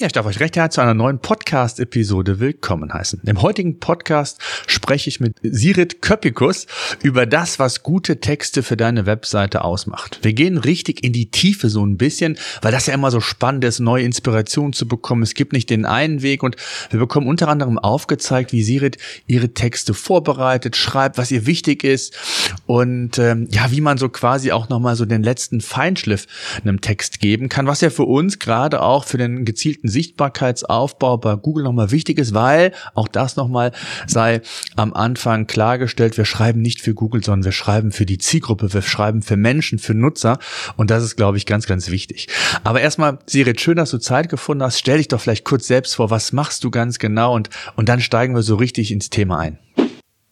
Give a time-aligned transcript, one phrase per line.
[0.00, 3.20] Ja, ich darf euch recht herzlich zu einer neuen Podcast-Episode willkommen heißen.
[3.26, 6.66] Im heutigen Podcast spreche ich mit Sirit Köpikus
[7.02, 10.20] über das, was gute Texte für deine Webseite ausmacht.
[10.22, 13.62] Wir gehen richtig in die Tiefe so ein bisschen, weil das ja immer so spannend
[13.64, 15.22] ist, neue Inspirationen zu bekommen.
[15.22, 16.56] Es gibt nicht den einen Weg und
[16.88, 22.16] wir bekommen unter anderem aufgezeigt, wie Sirit ihre Texte vorbereitet, schreibt, was ihr wichtig ist
[22.64, 26.26] und ähm, ja, wie man so quasi auch nochmal so den letzten Feinschliff
[26.64, 31.36] einem Text geben kann, was ja für uns gerade auch für den gezielten Sichtbarkeitsaufbau bei
[31.36, 33.72] Google nochmal wichtig ist, weil auch das nochmal
[34.06, 34.40] sei
[34.76, 38.82] am Anfang klargestellt, wir schreiben nicht für Google, sondern wir schreiben für die Zielgruppe, wir
[38.82, 40.38] schreiben für Menschen, für Nutzer
[40.76, 42.28] und das ist, glaube ich, ganz, ganz wichtig.
[42.64, 44.78] Aber erstmal, Sirit, schön, dass du Zeit gefunden hast.
[44.78, 48.00] Stell dich doch vielleicht kurz selbst vor, was machst du ganz genau und, und dann
[48.00, 49.58] steigen wir so richtig ins Thema ein.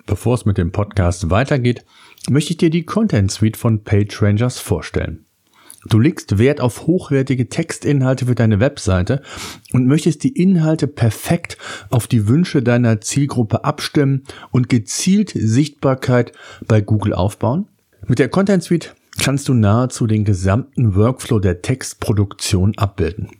[0.07, 1.85] Bevor es mit dem Podcast weitergeht,
[2.31, 5.28] möchte ich dir die Content Suite von PageRangers vorstellen.
[5.89, 9.23] Du legst Wert auf hochwertige Textinhalte für deine Webseite
[9.73, 11.57] und möchtest die Inhalte perfekt
[11.91, 16.33] auf die Wünsche deiner Zielgruppe abstimmen und gezielt Sichtbarkeit
[16.67, 17.67] bei Google aufbauen?
[18.07, 23.31] Mit der Content Suite kannst du nahezu den gesamten Workflow der Textproduktion abbilden.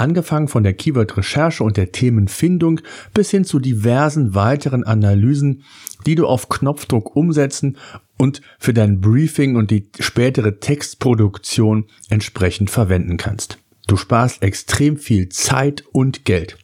[0.00, 2.80] Angefangen von der Keyword-Recherche und der Themenfindung
[3.12, 5.62] bis hin zu diversen weiteren Analysen,
[6.06, 7.76] die du auf Knopfdruck umsetzen
[8.16, 13.58] und für dein Briefing und die spätere Textproduktion entsprechend verwenden kannst.
[13.88, 16.56] Du sparst extrem viel Zeit und Geld.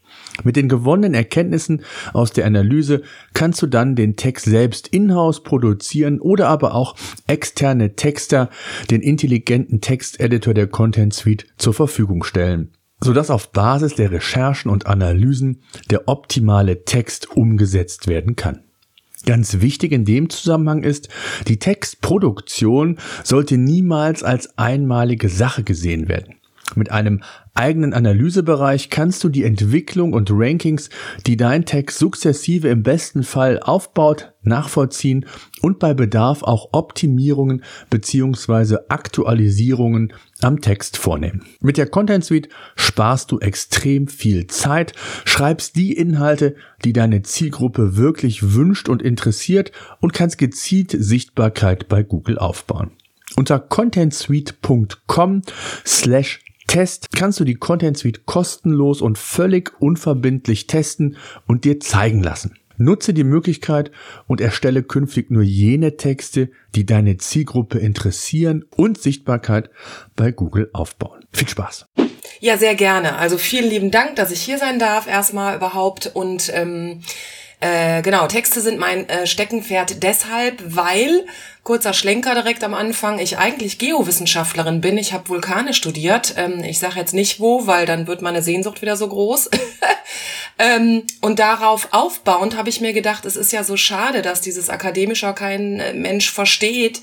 [0.43, 1.83] Mit den gewonnenen Erkenntnissen
[2.15, 3.03] aus der Analyse
[3.35, 8.49] kannst du dann den Text selbst in-house produzieren oder aber auch externe Texter,
[8.91, 12.71] den intelligenten Texteditor der Content Suite zur Verfügung stellen
[13.01, 18.63] sodass auf Basis der Recherchen und Analysen der optimale Text umgesetzt werden kann.
[19.25, 21.09] Ganz wichtig in dem Zusammenhang ist,
[21.49, 26.37] die Textproduktion sollte niemals als einmalige Sache gesehen werden.
[26.75, 27.23] Mit einem
[27.57, 30.91] eigenen Analysebereich kannst du die Entwicklung und Rankings,
[31.27, 35.27] die dein Text sukzessive im besten Fall aufbaut, nachvollziehen
[35.63, 38.77] und bei Bedarf auch Optimierungen bzw.
[38.89, 41.45] Aktualisierungen am Text vornehmen.
[41.61, 44.93] Mit der Content Suite sparst du extrem viel Zeit,
[45.25, 52.03] schreibst die Inhalte, die deine Zielgruppe wirklich wünscht und interessiert und kannst gezielt Sichtbarkeit bei
[52.03, 52.93] Google aufbauen.
[53.35, 55.43] Unter contentsuite.com
[55.85, 61.17] slash Test kannst du die Content Suite kostenlos und völlig unverbindlich testen
[61.47, 62.57] und dir zeigen lassen.
[62.79, 63.91] Nutze die Möglichkeit
[64.27, 69.71] und erstelle künftig nur jene Texte, die deine Zielgruppe interessieren und Sichtbarkeit
[70.15, 71.25] bei Google aufbauen.
[71.33, 71.87] Viel Spaß!
[72.41, 73.17] Ja, sehr gerne.
[73.17, 76.11] Also vielen lieben Dank, dass ich hier sein darf, erstmal überhaupt.
[76.13, 77.01] Und ähm,
[77.61, 81.25] äh, genau, Texte sind mein äh, Steckenpferd deshalb, weil
[81.67, 83.19] Kurzer Schlenker direkt am Anfang.
[83.19, 84.99] Ich eigentlich Geowissenschaftlerin bin.
[84.99, 86.35] Ich habe Vulkane studiert.
[86.37, 89.51] Ähm, ich sage jetzt nicht wo, weil dann wird meine Sehnsucht wieder so groß.
[90.61, 94.71] ähm, und darauf aufbauend habe ich mir gedacht, es ist ja so schade, dass dieses
[94.71, 97.01] Akademischer kein äh, Mensch versteht.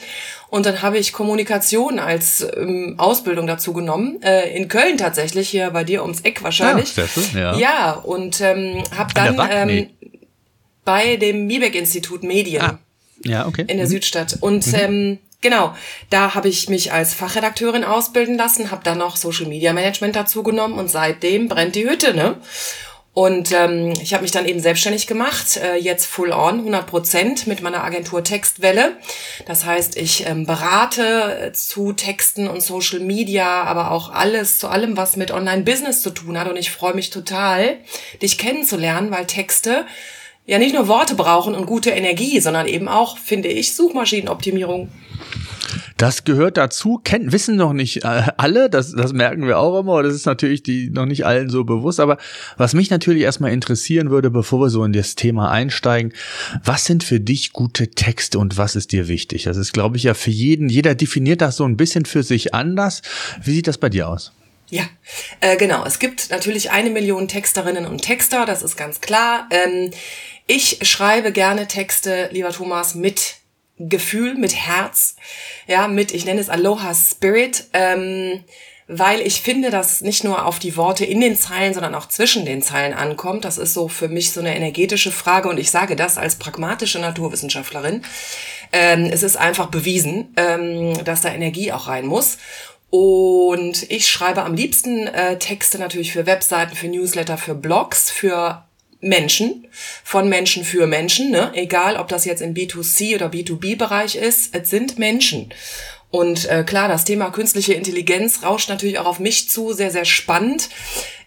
[0.49, 4.21] Und dann habe ich Kommunikation als ähm, Ausbildung dazu genommen.
[4.21, 6.95] Äh, in Köln tatsächlich, hier bei dir ums Eck wahrscheinlich.
[6.95, 7.57] Ja, ja.
[7.57, 9.89] ja und ähm, habe dann ähm,
[10.85, 12.61] bei dem Miebeck-Institut Medien.
[12.61, 12.79] Ah
[13.23, 13.65] ja, okay.
[13.67, 13.91] In der mhm.
[13.91, 14.37] Südstadt.
[14.41, 14.75] Und mhm.
[14.75, 15.75] ähm, genau,
[16.09, 20.43] da habe ich mich als Fachredakteurin ausbilden lassen, habe dann noch Social Media Management dazu
[20.43, 22.37] genommen und seitdem brennt die Hütte, ne?
[23.15, 27.45] Und ähm, ich habe mich dann eben selbstständig gemacht, äh, jetzt full on, 100 Prozent
[27.45, 28.97] mit meiner Agentur Textwelle.
[29.45, 34.67] Das heißt, ich ähm, berate äh, zu Texten und Social Media, aber auch alles, zu
[34.67, 36.47] allem, was mit Online-Business zu tun hat.
[36.47, 37.77] Und ich freue mich total,
[38.23, 39.85] dich kennenzulernen, weil Texte
[40.45, 44.89] ja nicht nur Worte brauchen und gute Energie, sondern eben auch, finde ich, Suchmaschinenoptimierung.
[45.97, 50.01] Das gehört dazu, kennen, wissen noch nicht äh, alle, das, das merken wir auch immer,
[50.03, 52.17] das ist natürlich die noch nicht allen so bewusst, aber
[52.57, 56.11] was mich natürlich erstmal interessieren würde, bevor wir so in das Thema einsteigen,
[56.63, 59.43] was sind für dich gute Texte und was ist dir wichtig?
[59.43, 62.53] Das ist, glaube ich, ja für jeden, jeder definiert das so ein bisschen für sich
[62.53, 63.01] anders.
[63.41, 64.33] Wie sieht das bei dir aus?
[64.69, 64.83] Ja,
[65.41, 65.85] äh, genau.
[65.85, 69.47] Es gibt natürlich eine Million Texterinnen und Texter, das ist ganz klar.
[69.51, 69.91] Ähm,
[70.47, 73.35] ich schreibe gerne Texte, lieber Thomas, mit
[73.79, 75.15] Gefühl, mit Herz,
[75.67, 78.43] ja, mit, ich nenne es Aloha Spirit, ähm,
[78.87, 82.45] weil ich finde, dass nicht nur auf die Worte in den Zeilen, sondern auch zwischen
[82.45, 83.45] den Zeilen ankommt.
[83.45, 86.99] Das ist so für mich so eine energetische Frage und ich sage das als pragmatische
[86.99, 88.03] Naturwissenschaftlerin.
[88.71, 92.37] Ähm, es ist einfach bewiesen, ähm, dass da Energie auch rein muss.
[92.89, 98.65] Und ich schreibe am liebsten äh, Texte natürlich für Webseiten, für Newsletter, für Blogs, für
[99.03, 99.67] Menschen,
[100.03, 101.51] von Menschen für Menschen, ne?
[101.53, 105.53] egal ob das jetzt im B2C oder B2B-Bereich ist, es sind Menschen.
[106.09, 110.05] Und äh, klar, das Thema künstliche Intelligenz rauscht natürlich auch auf mich zu, sehr, sehr
[110.05, 110.69] spannend.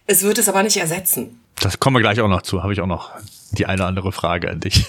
[0.06, 1.40] Es wird es aber nicht ersetzen.
[1.60, 3.12] Das kommen wir gleich auch noch zu, habe ich auch noch
[3.52, 4.84] die eine oder andere Frage an dich.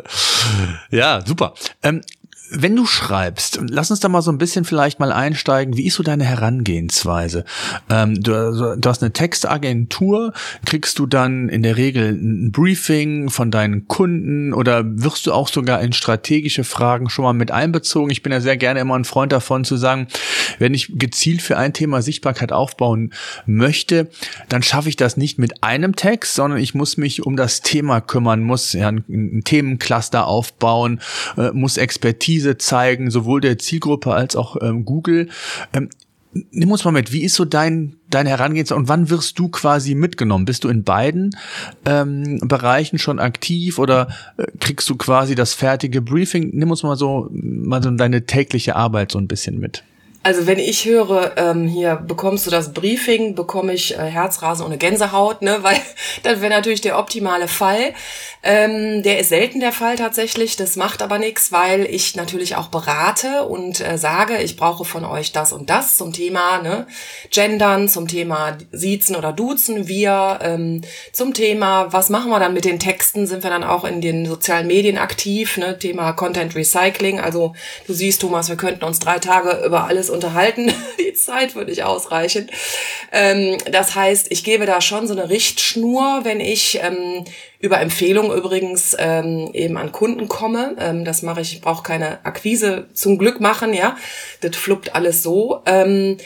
[0.90, 1.54] ja, super.
[1.82, 2.02] Ähm,
[2.50, 5.76] wenn du schreibst, lass uns da mal so ein bisschen vielleicht mal einsteigen.
[5.76, 7.44] Wie ist so deine Herangehensweise?
[7.88, 10.32] Ähm, du, du, hast eine Textagentur,
[10.66, 15.48] kriegst du dann in der Regel ein Briefing von deinen Kunden oder wirst du auch
[15.48, 18.10] sogar in strategische Fragen schon mal mit einbezogen?
[18.10, 20.08] Ich bin ja sehr gerne immer ein Freund davon zu sagen,
[20.58, 23.12] wenn ich gezielt für ein Thema Sichtbarkeit aufbauen
[23.46, 24.10] möchte,
[24.48, 28.00] dann schaffe ich das nicht mit einem Text, sondern ich muss mich um das Thema
[28.00, 31.00] kümmern, muss ja ein, ein Themencluster aufbauen,
[31.36, 35.28] äh, muss Expertise Expertise zeigen, sowohl der Zielgruppe als auch ähm, Google.
[35.72, 35.88] Ähm,
[36.32, 39.94] nimm uns mal mit, wie ist so dein, dein Herangehensweise und wann wirst du quasi
[39.94, 40.44] mitgenommen?
[40.44, 41.36] Bist du in beiden
[41.84, 46.50] ähm, Bereichen schon aktiv oder äh, kriegst du quasi das fertige Briefing?
[46.52, 49.82] Nimm uns mal so, mal so deine tägliche Arbeit so ein bisschen mit.
[50.22, 54.76] Also wenn ich höre, ähm, hier bekommst du das Briefing, bekomme ich äh, Herzrasen ohne
[54.76, 55.80] Gänsehaut, ne, weil
[56.22, 57.94] das wäre natürlich der optimale Fall.
[58.42, 60.56] Ähm, der ist selten der Fall tatsächlich.
[60.56, 65.06] Das macht aber nichts, weil ich natürlich auch berate und äh, sage, ich brauche von
[65.06, 66.86] euch das und das zum Thema ne,
[67.30, 70.82] Gendern, zum Thema Siezen oder Duzen, wir, ähm,
[71.12, 73.26] zum Thema, was machen wir dann mit den Texten?
[73.26, 75.56] Sind wir dann auch in den sozialen Medien aktiv?
[75.56, 75.78] Ne?
[75.78, 77.20] Thema Content Recycling.
[77.20, 77.54] Also
[77.86, 80.72] du siehst, Thomas, wir könnten uns drei Tage über alles unterhalten.
[80.98, 82.50] Die Zeit würde nicht ausreichen.
[83.12, 87.24] Ähm, das heißt, ich gebe da schon so eine Richtschnur, wenn ich ähm,
[87.58, 90.76] über Empfehlungen übrigens ähm, eben an Kunden komme.
[90.78, 93.96] Ähm, das mache ich, ich brauche keine Akquise zum Glück machen, ja.
[94.40, 95.62] Das fluppt alles so.
[95.66, 96.16] Ähm,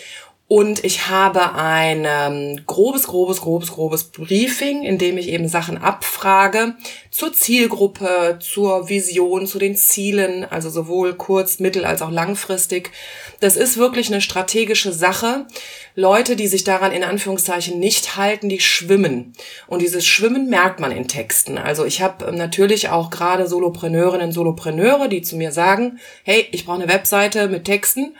[0.46, 5.78] und ich habe ein ähm, grobes, grobes, grobes, grobes Briefing, in dem ich eben Sachen
[5.78, 6.74] abfrage
[7.10, 12.90] zur Zielgruppe, zur Vision, zu den Zielen, also sowohl kurz-, mittel- als auch langfristig.
[13.40, 15.46] Das ist wirklich eine strategische Sache.
[15.94, 19.32] Leute, die sich daran in Anführungszeichen nicht halten, die schwimmen.
[19.66, 21.56] Und dieses Schwimmen merkt man in Texten.
[21.56, 26.66] Also ich habe ähm, natürlich auch gerade Solopreneurinnen, Solopreneure, die zu mir sagen, hey, ich
[26.66, 28.14] brauche eine Webseite mit Texten.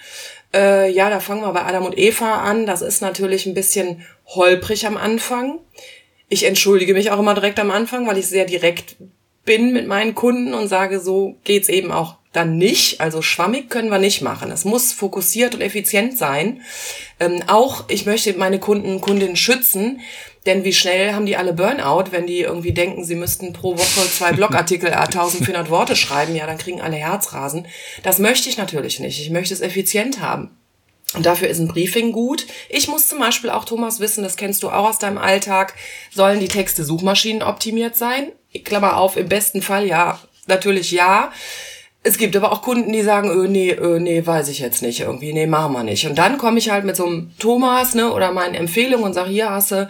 [0.54, 2.64] Äh, ja, da fangen wir bei Adam und Eva an.
[2.64, 5.58] Das ist natürlich ein bisschen holprig am Anfang.
[6.28, 8.96] Ich entschuldige mich auch immer direkt am Anfang, weil ich sehr direkt
[9.44, 13.00] bin mit meinen Kunden und sage, so geht's eben auch dann nicht.
[13.00, 14.50] Also schwammig können wir nicht machen.
[14.50, 16.62] Es muss fokussiert und effizient sein.
[17.20, 20.00] Ähm, auch ich möchte meine Kunden, Kundinnen schützen,
[20.46, 24.08] denn wie schnell haben die alle Burnout, wenn die irgendwie denken, sie müssten pro Woche
[24.10, 27.66] zwei Blogartikel 1400 Worte schreiben, ja, dann kriegen alle Herzrasen.
[28.02, 29.20] Das möchte ich natürlich nicht.
[29.20, 30.50] Ich möchte es effizient haben.
[31.14, 32.46] Und dafür ist ein Briefing gut.
[32.68, 35.74] Ich muss zum Beispiel auch, Thomas, wissen, das kennst du auch aus deinem Alltag,
[36.10, 38.32] sollen die Texte Suchmaschinen optimiert sein?
[38.64, 41.32] Klammer auf, im besten Fall ja, natürlich ja.
[42.06, 45.00] Es gibt aber auch Kunden, die sagen, öh, nee, öh, nee, weiß ich jetzt nicht
[45.00, 46.06] irgendwie, nee, machen wir nicht.
[46.06, 49.30] Und dann komme ich halt mit so einem Thomas, ne, oder meinen Empfehlungen und sage,
[49.30, 49.88] hier hast du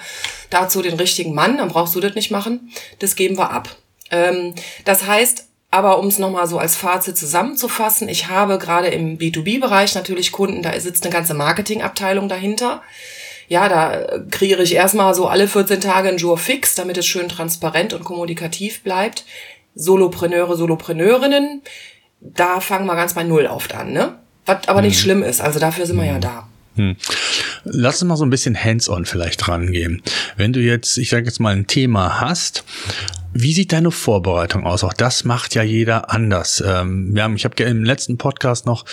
[0.48, 2.70] dazu den richtigen Mann, dann brauchst du das nicht machen.
[3.00, 3.68] Das geben wir ab.
[4.12, 4.54] Ähm,
[4.84, 9.96] das heißt, aber um es nochmal so als Fazit zusammenzufassen, ich habe gerade im B2B-Bereich
[9.96, 12.80] natürlich Kunden, da sitzt eine ganze Marketingabteilung dahinter.
[13.48, 17.28] Ja, da kreiere ich erstmal so alle 14 Tage ein Jour fix, damit es schön
[17.28, 19.24] transparent und kommunikativ bleibt.
[19.74, 21.62] Solopreneure, Solopreneurinnen,
[22.24, 24.16] da fangen wir ganz bei Null oft an, ne?
[24.46, 25.02] Was aber nicht hm.
[25.02, 26.48] schlimm ist, also dafür sind wir ja da.
[26.76, 26.96] Hm.
[27.64, 30.02] Lass uns mal so ein bisschen hands-on vielleicht rangehen.
[30.36, 32.64] Wenn du jetzt, ich sage jetzt mal, ein Thema hast
[33.36, 34.84] wie sieht deine Vorbereitung aus?
[34.84, 36.62] Auch das macht ja jeder anders.
[36.64, 38.84] Ähm, wir haben, ich habe im letzten Podcast noch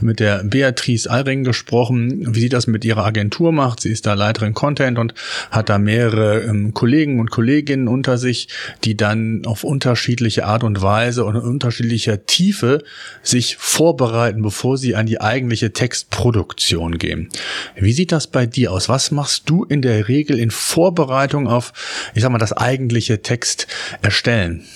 [0.00, 3.80] mit der Beatrice Alring gesprochen, wie sie das mit ihrer Agentur macht.
[3.80, 5.12] Sie ist da Leiterin Content und
[5.50, 8.48] hat da mehrere ähm, Kollegen und Kolleginnen unter sich,
[8.84, 12.82] die dann auf unterschiedliche Art und Weise und unterschiedlicher Tiefe
[13.22, 17.28] sich vorbereiten, bevor sie an die eigentliche Textproduktion gehen.
[17.76, 18.88] Wie sieht das bei dir aus?
[18.88, 21.74] Was machst du in der Regel in Vorbereitung auf,
[22.14, 23.66] ich sag mal, das eigentliche Text?
[24.02, 24.66] Erstellen?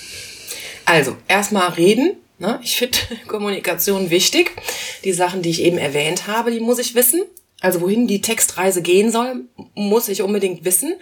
[0.85, 2.16] Also, erstmal reden.
[2.38, 2.61] Ne?
[2.62, 4.52] Ich finde Kommunikation wichtig.
[5.04, 7.23] Die Sachen, die ich eben erwähnt habe, die muss ich wissen.
[7.61, 9.44] Also wohin die Textreise gehen soll,
[9.75, 10.97] muss ich unbedingt wissen.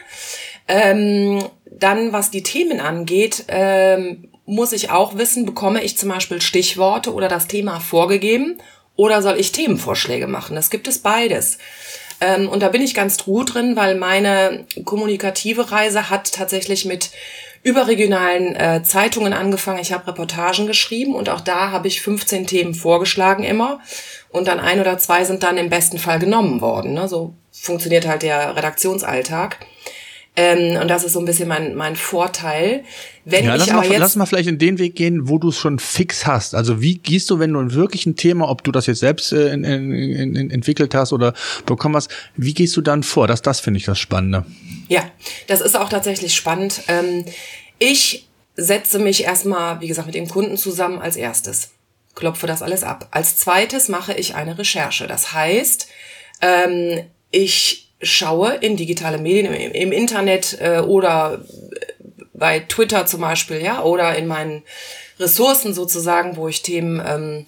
[0.69, 6.41] Ähm, dann, was die Themen angeht, ähm, muss ich auch wissen, bekomme ich zum Beispiel
[6.41, 8.59] Stichworte oder das Thema vorgegeben
[8.95, 10.55] oder soll ich Themenvorschläge machen?
[10.55, 11.59] Das gibt es beides.
[12.21, 17.11] Ähm, und da bin ich ganz gut drin, weil meine kommunikative Reise hat tatsächlich mit
[17.63, 19.81] überregionalen äh, Zeitungen angefangen.
[19.81, 23.81] Ich habe Reportagen geschrieben und auch da habe ich 15 Themen vorgeschlagen immer.
[24.31, 26.95] Und dann ein oder zwei sind dann im besten Fall genommen worden.
[26.95, 27.07] Ne?
[27.07, 29.59] So funktioniert halt der Redaktionsalltag.
[30.35, 32.85] Ähm, und das ist so ein bisschen mein, mein Vorteil.
[33.27, 35.39] Wenn ja, ich lass, aber mal, jetzt lass mal vielleicht in den Weg gehen, wo
[35.39, 36.55] du es schon fix hast.
[36.55, 39.33] Also wie gehst du, wenn du ein wirklich ein Thema, ob du das jetzt selbst
[39.33, 41.35] äh, in, in, in, entwickelt hast oder
[41.67, 43.29] bekommen hast, wie gehst du dann vor?
[43.29, 44.47] Das, das finde ich das Spannende.
[44.89, 45.05] Ja,
[45.49, 46.83] das ist auch tatsächlich spannend.
[46.89, 47.27] Ähm,
[47.79, 51.73] ich setze mich erstmal, wie gesagt, mit dem Kunden zusammen als erstes.
[52.15, 53.09] Klopfe das alles ab.
[53.11, 55.07] Als zweites mache ich eine Recherche.
[55.07, 55.89] Das heißt,
[56.41, 61.45] ähm, ich schaue in digitale Medien, im, im Internet äh, oder
[62.35, 64.63] bei Twitter zum Beispiel, ja, oder in meinen
[65.21, 67.47] Ressourcen sozusagen, wo ich Themen ähm,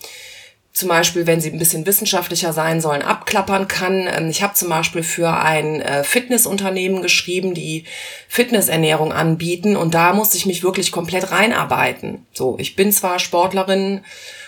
[0.75, 4.08] zum Beispiel, wenn sie ein bisschen wissenschaftlicher sein sollen, abklappern kann.
[4.08, 7.84] Ähm, ich habe zum Beispiel für ein äh, Fitnessunternehmen geschrieben, die
[8.28, 12.26] Fitnessernährung anbieten und da musste ich mich wirklich komplett reinarbeiten.
[12.32, 14.02] So, ich bin zwar Sportlerin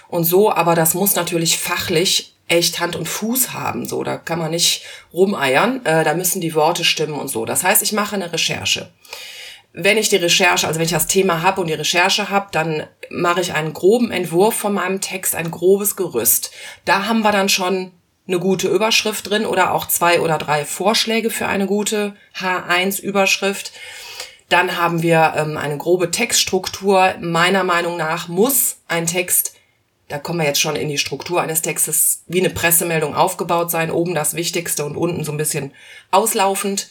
[0.08, 3.86] und so, aber das muss natürlich fachlich echt Hand und Fuß haben.
[3.86, 5.84] So, da kann man nicht rumeiern.
[5.84, 7.44] Äh, da müssen die Worte stimmen und so.
[7.44, 8.90] Das heißt, ich mache eine Recherche.
[9.72, 12.86] Wenn ich die Recherche, also wenn ich das Thema habe und die Recherche habe, dann
[13.10, 16.50] mache ich einen groben Entwurf von meinem Text, ein grobes Gerüst.
[16.84, 17.92] Da haben wir dann schon
[18.26, 23.72] eine gute Überschrift drin oder auch zwei oder drei Vorschläge für eine gute H1-Überschrift.
[24.48, 27.14] Dann haben wir ähm, eine grobe Textstruktur.
[27.20, 29.55] Meiner Meinung nach muss ein Text
[30.08, 33.90] da kommen wir jetzt schon in die Struktur eines Textes, wie eine Pressemeldung aufgebaut sein,
[33.90, 35.72] oben das Wichtigste und unten so ein bisschen
[36.10, 36.88] auslaufend.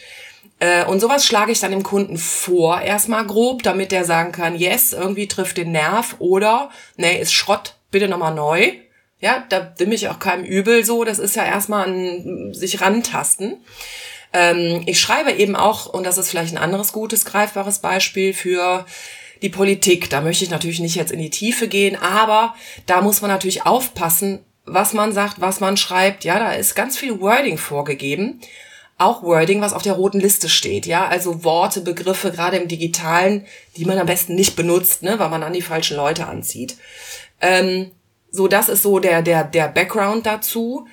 [0.60, 4.56] Äh, und sowas schlage ich dann dem Kunden vor, erstmal grob, damit der sagen kann,
[4.56, 8.74] yes, irgendwie trifft den Nerv oder, nee, ist Schrott, bitte nochmal neu.
[9.20, 13.64] Ja, da bin ich auch keinem übel so, das ist ja erstmal ein sich rantasten.
[14.34, 18.86] Ähm, ich schreibe eben auch, und das ist vielleicht ein anderes gutes, greifbares Beispiel für
[19.42, 20.10] die Politik.
[20.10, 23.66] Da möchte ich natürlich nicht jetzt in die Tiefe gehen, aber da muss man natürlich
[23.66, 26.24] aufpassen, was man sagt, was man schreibt.
[26.24, 28.42] Ja, da ist ganz viel Wording vorgegeben.
[28.98, 30.86] Auch Wording, was auf der roten Liste steht.
[30.86, 35.30] Ja, also Worte, Begriffe, gerade im Digitalen, die man am besten nicht benutzt, ne, weil
[35.30, 36.78] man an die falschen Leute anzieht.
[37.42, 37.92] Ähm,
[38.32, 40.88] so, das ist so der, der, der Background dazu.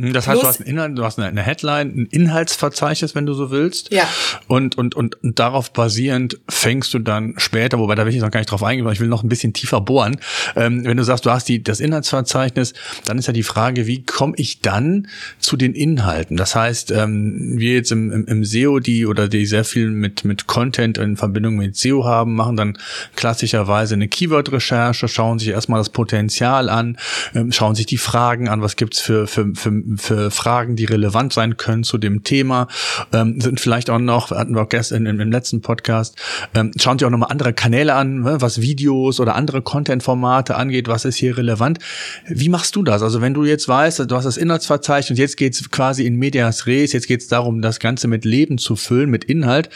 [0.00, 3.92] Das heißt, du hast, Inhalt, du hast eine Headline, ein Inhaltsverzeichnis, wenn du so willst.
[3.92, 4.08] Ja.
[4.46, 8.30] Und, und, und, und darauf basierend fängst du dann später, wobei da will ich noch
[8.30, 10.20] gar nicht drauf eingehen, weil ich will noch ein bisschen tiefer bohren.
[10.54, 12.74] Ähm, wenn du sagst, du hast die, das Inhaltsverzeichnis,
[13.06, 15.08] dann ist ja die Frage, wie komme ich dann
[15.40, 16.36] zu den Inhalten?
[16.36, 20.24] Das heißt, ähm, wir jetzt im, im, im SEO, die oder die sehr viel mit,
[20.24, 22.78] mit Content in Verbindung mit SEO haben, machen dann
[23.16, 26.98] klassischerweise eine Keyword-Recherche, schauen sich erstmal das Potenzial an,
[27.34, 31.32] ähm, schauen sich die Fragen an, was gibt's für, für, für für Fragen, die relevant
[31.32, 32.68] sein können zu dem Thema,
[33.12, 36.16] ähm, sind vielleicht auch noch, hatten wir auch gestern im, im letzten Podcast,
[36.54, 40.88] ähm, schauen Sie auch nochmal andere Kanäle an, ne, was Videos oder andere Content-Formate angeht,
[40.88, 41.78] was ist hier relevant.
[42.26, 43.02] Wie machst du das?
[43.02, 46.66] Also wenn du jetzt weißt, du hast das Inhaltsverzeichnis und jetzt geht's quasi in Medias
[46.66, 49.70] Res, jetzt geht's darum, das Ganze mit Leben zu füllen, mit Inhalt.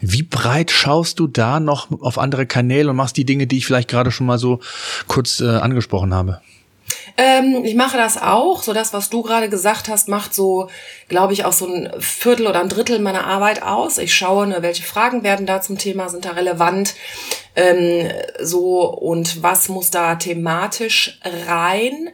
[0.00, 3.66] Wie breit schaust du da noch auf andere Kanäle und machst die Dinge, die ich
[3.66, 4.60] vielleicht gerade schon mal so
[5.06, 6.40] kurz äh, angesprochen habe?
[7.16, 8.62] Ähm, ich mache das auch.
[8.62, 10.68] So das, was du gerade gesagt hast, macht so,
[11.08, 13.98] glaube ich, auch so ein Viertel oder ein Drittel meiner Arbeit aus.
[13.98, 16.94] Ich schaue, ne, welche Fragen werden da zum Thema, sind da relevant.
[17.54, 22.10] Ähm, so und was muss da thematisch rein?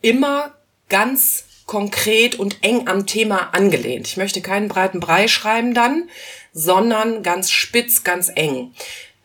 [0.00, 0.54] Immer
[0.88, 4.08] ganz konkret und eng am Thema angelehnt.
[4.08, 6.08] Ich möchte keinen breiten Brei schreiben dann,
[6.52, 8.72] sondern ganz spitz, ganz eng.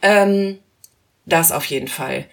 [0.02, 0.60] Ähm,
[1.26, 2.26] das auf jeden Fall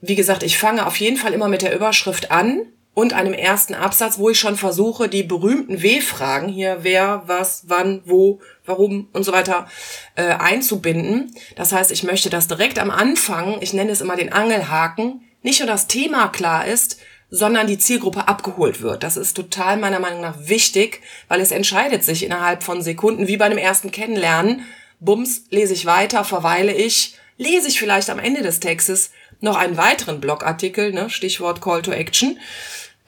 [0.00, 3.74] wie gesagt, ich fange auf jeden Fall immer mit der Überschrift an und einem ersten
[3.74, 9.22] Absatz, wo ich schon versuche, die berühmten W-Fragen hier, wer, was, wann, wo, warum und
[9.22, 9.68] so weiter
[10.14, 11.34] äh, einzubinden.
[11.56, 15.60] Das heißt, ich möchte, dass direkt am Anfang, ich nenne es immer den Angelhaken, nicht
[15.60, 16.98] nur das Thema klar ist,
[17.28, 19.02] sondern die Zielgruppe abgeholt wird.
[19.02, 23.36] Das ist total meiner Meinung nach wichtig, weil es entscheidet sich innerhalb von Sekunden, wie
[23.36, 24.64] bei einem ersten Kennenlernen.
[25.00, 29.76] Bums, lese ich weiter, verweile ich, lese ich vielleicht am Ende des Textes noch einen
[29.76, 32.38] weiteren Blogartikel, ne, Stichwort Call to Action,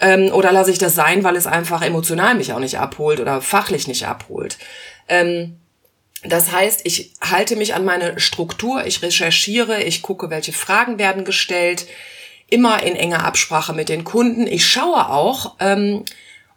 [0.00, 3.40] ähm, oder lasse ich das sein, weil es einfach emotional mich auch nicht abholt oder
[3.40, 4.58] fachlich nicht abholt.
[5.08, 5.56] Ähm,
[6.24, 11.24] das heißt, ich halte mich an meine Struktur, ich recherchiere, ich gucke, welche Fragen werden
[11.24, 11.86] gestellt,
[12.48, 14.46] immer in enger Absprache mit den Kunden.
[14.46, 16.04] Ich schaue auch, ähm,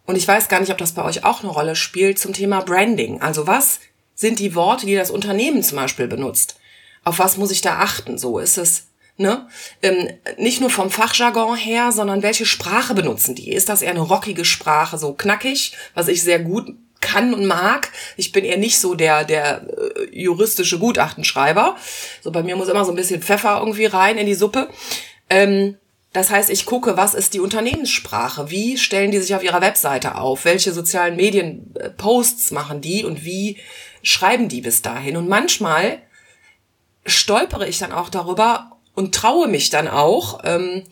[0.06, 2.62] und ich weiß gar nicht, ob das bei euch auch eine Rolle spielt, zum Thema
[2.62, 3.22] Branding.
[3.22, 3.80] Also was
[4.16, 6.60] sind die Worte, die das Unternehmen zum Beispiel benutzt?
[7.04, 8.18] Auf was muss ich da achten?
[8.18, 8.88] So ist es
[9.22, 9.48] Ne?
[9.84, 13.52] Ähm, nicht nur vom Fachjargon her, sondern welche Sprache benutzen die?
[13.52, 17.92] Ist das eher eine rockige Sprache, so knackig, was ich sehr gut kann und mag.
[18.16, 21.76] Ich bin eher nicht so der, der äh, juristische Gutachtenschreiber.
[22.22, 24.70] So bei mir muss immer so ein bisschen Pfeffer irgendwie rein in die Suppe.
[25.30, 25.78] Ähm,
[26.14, 28.50] das heißt, ich gucke, was ist die Unternehmenssprache?
[28.52, 30.46] Wie stellen die sich auf ihrer Webseite auf?
[30.46, 33.58] Welche sozialen Medien äh, Posts machen die und wie
[34.04, 35.18] schreiben die bis dahin?
[35.18, 36.02] Und manchmal
[37.06, 40.84] stolpere ich dann auch darüber und traue mich dann auch, ähm,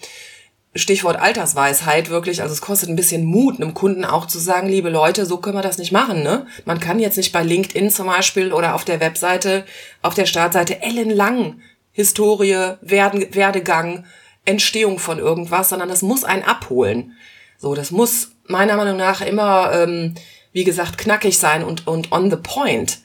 [0.76, 4.90] Stichwort Altersweisheit wirklich, also es kostet ein bisschen Mut, einem Kunden auch zu sagen, liebe
[4.90, 6.46] Leute, so können wir das nicht machen, ne?
[6.66, 9.66] Man kann jetzt nicht bei LinkedIn zum Beispiel oder auf der Webseite,
[10.04, 11.60] auf der Startseite ellenlang
[11.92, 14.06] Historie, Werdegang,
[14.46, 17.18] Entstehung von irgendwas, sondern das muss einen abholen.
[17.58, 20.16] So, das muss meiner Meinung nach immer, ähm,
[20.54, 23.00] wie gesagt, knackig sein und, und on the point.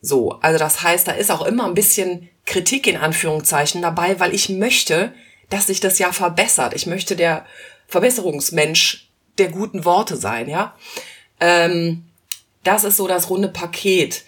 [0.00, 4.34] So, also das heißt, da ist auch immer ein bisschen Kritik in Anführungszeichen dabei, weil
[4.34, 5.12] ich möchte,
[5.50, 6.74] dass sich das ja verbessert.
[6.74, 7.44] Ich möchte der
[7.88, 10.74] Verbesserungsmensch der guten Worte sein, ja.
[11.40, 12.04] Ähm,
[12.64, 14.24] das ist so das runde Paket.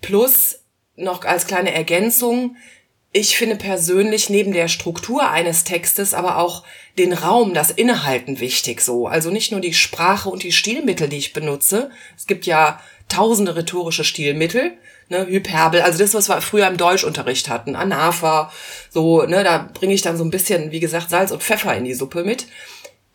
[0.00, 0.60] Plus
[0.96, 2.56] noch als kleine Ergänzung,
[3.12, 6.64] ich finde persönlich neben der Struktur eines Textes aber auch
[6.96, 9.08] den Raum, das Innehalten wichtig so.
[9.08, 11.90] Also nicht nur die Sprache und die Stilmittel, die ich benutze.
[12.16, 14.72] Es gibt ja tausende rhetorische Stilmittel,
[15.10, 18.50] ne, Hyperbel, also das, was wir früher im Deutschunterricht hatten, Anapha,
[18.90, 21.84] so, ne, da bringe ich dann so ein bisschen, wie gesagt, Salz und Pfeffer in
[21.84, 22.46] die Suppe mit.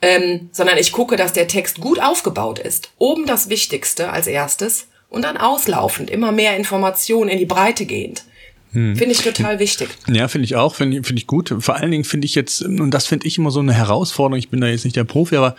[0.01, 2.91] Ähm, sondern ich gucke, dass der Text gut aufgebaut ist.
[2.97, 8.25] Oben das Wichtigste als erstes und dann auslaufend, immer mehr Informationen in die Breite gehend.
[8.73, 8.97] Hm.
[8.97, 9.87] Finde ich total wichtig.
[10.07, 11.55] Ja, finde ich auch, finde find ich gut.
[11.59, 14.49] Vor allen Dingen finde ich jetzt, und das finde ich immer so eine Herausforderung, ich
[14.49, 15.55] bin da jetzt nicht der Profi, aber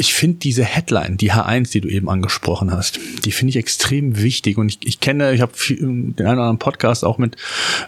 [0.00, 4.18] ich finde diese Headline, die H1, die du eben angesprochen hast, die finde ich extrem
[4.22, 4.56] wichtig.
[4.56, 7.36] Und ich, ich kenne, ich habe den einen oder anderen Podcast auch mit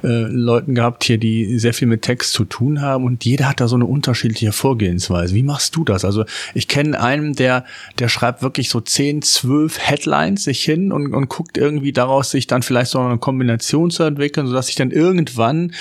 [0.04, 3.60] äh, Leuten gehabt hier, die sehr viel mit Text zu tun haben und jeder hat
[3.60, 5.34] da so eine unterschiedliche Vorgehensweise.
[5.34, 6.04] Wie machst du das?
[6.04, 7.64] Also ich kenne einen, der,
[7.98, 12.46] der schreibt wirklich so 10, 12 Headlines sich hin und, und guckt irgendwie daraus, sich
[12.46, 15.72] dann vielleicht so eine Kombination zu entwickeln, sodass sich dann irgendwann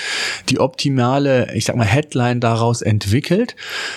[0.48, 3.54] die optimale, ich sag mal, Headline daraus entwickelt.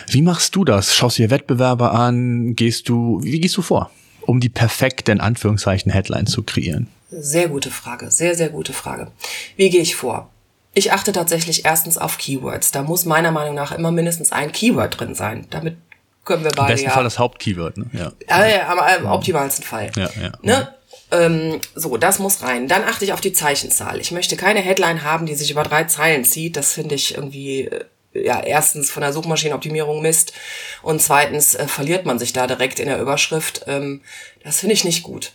[0.10, 0.94] Wie machst du das?
[0.94, 2.25] Schaust du dir Wettbewerber an?
[2.56, 6.88] Gehst du, wie gehst du vor, um die perfekte, in Anführungszeichen, Headline zu kreieren?
[7.10, 9.12] Sehr gute Frage, sehr, sehr gute Frage.
[9.56, 10.30] Wie gehe ich vor?
[10.74, 12.72] Ich achte tatsächlich erstens auf Keywords.
[12.72, 15.48] Da muss meiner Meinung nach immer mindestens ein Keyword drin sein.
[15.50, 15.78] Damit
[16.26, 16.72] können wir beide.
[16.72, 17.86] Im besten ja, Fall das Hauptkeyword, ne?
[17.94, 18.12] Ja.
[18.28, 19.92] Ja, ja aber im optimalsten Fall.
[19.96, 20.32] Ja, ja.
[20.42, 20.68] Ne?
[21.12, 22.68] Ähm, so, das muss rein.
[22.68, 24.02] Dann achte ich auf die Zeichenzahl.
[24.02, 26.58] Ich möchte keine Headline haben, die sich über drei Zeilen zieht.
[26.58, 27.86] Das finde ich irgendwie äh,
[28.16, 30.34] ja erstens von der Suchmaschinenoptimierung misst
[30.82, 33.66] und zweitens äh, verliert man sich da direkt in der Überschrift.
[33.68, 34.02] Ähm,
[34.44, 35.34] das finde ich nicht gut.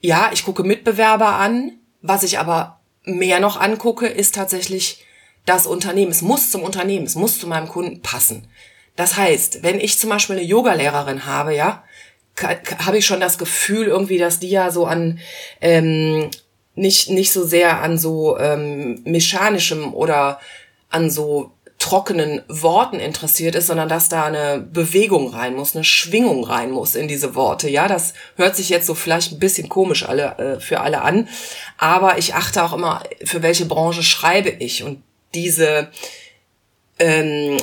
[0.00, 1.72] Ja, ich gucke Mitbewerber an.
[2.02, 5.04] Was ich aber mehr noch angucke, ist tatsächlich
[5.44, 6.10] das Unternehmen.
[6.10, 8.48] Es muss zum Unternehmen, es muss zu meinem Kunden passen.
[8.96, 11.84] Das heißt, wenn ich zum Beispiel eine Yogalehrerin habe, ja,
[12.84, 15.18] habe ich schon das Gefühl irgendwie, dass die ja so an
[15.60, 16.30] ähm,
[16.74, 20.38] nicht nicht so sehr an so ähm, mechanischem oder
[20.96, 26.42] an so trockenen Worten interessiert ist, sondern dass da eine Bewegung rein muss, eine Schwingung
[26.42, 27.68] rein muss in diese Worte.
[27.68, 31.28] Ja, das hört sich jetzt so vielleicht ein bisschen komisch alle, äh, für alle an,
[31.76, 35.02] aber ich achte auch immer, für welche Branche schreibe ich und
[35.34, 35.90] diese
[36.98, 37.58] ähm,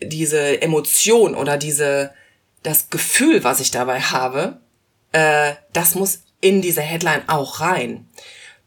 [0.00, 2.12] diese Emotion oder diese
[2.62, 4.60] das Gefühl, was ich dabei habe,
[5.12, 8.08] äh, das muss in diese Headline auch rein.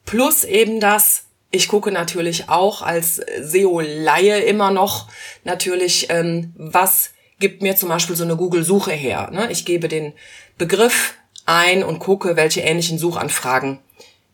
[0.05, 5.08] Plus eben das, ich gucke natürlich auch als SEO-Laie immer noch
[5.44, 9.30] natürlich, ähm, was gibt mir zum Beispiel so eine Google-Suche her.
[9.32, 9.52] Ne?
[9.52, 10.14] Ich gebe den
[10.58, 13.80] Begriff ein und gucke, welche ähnlichen Suchanfragen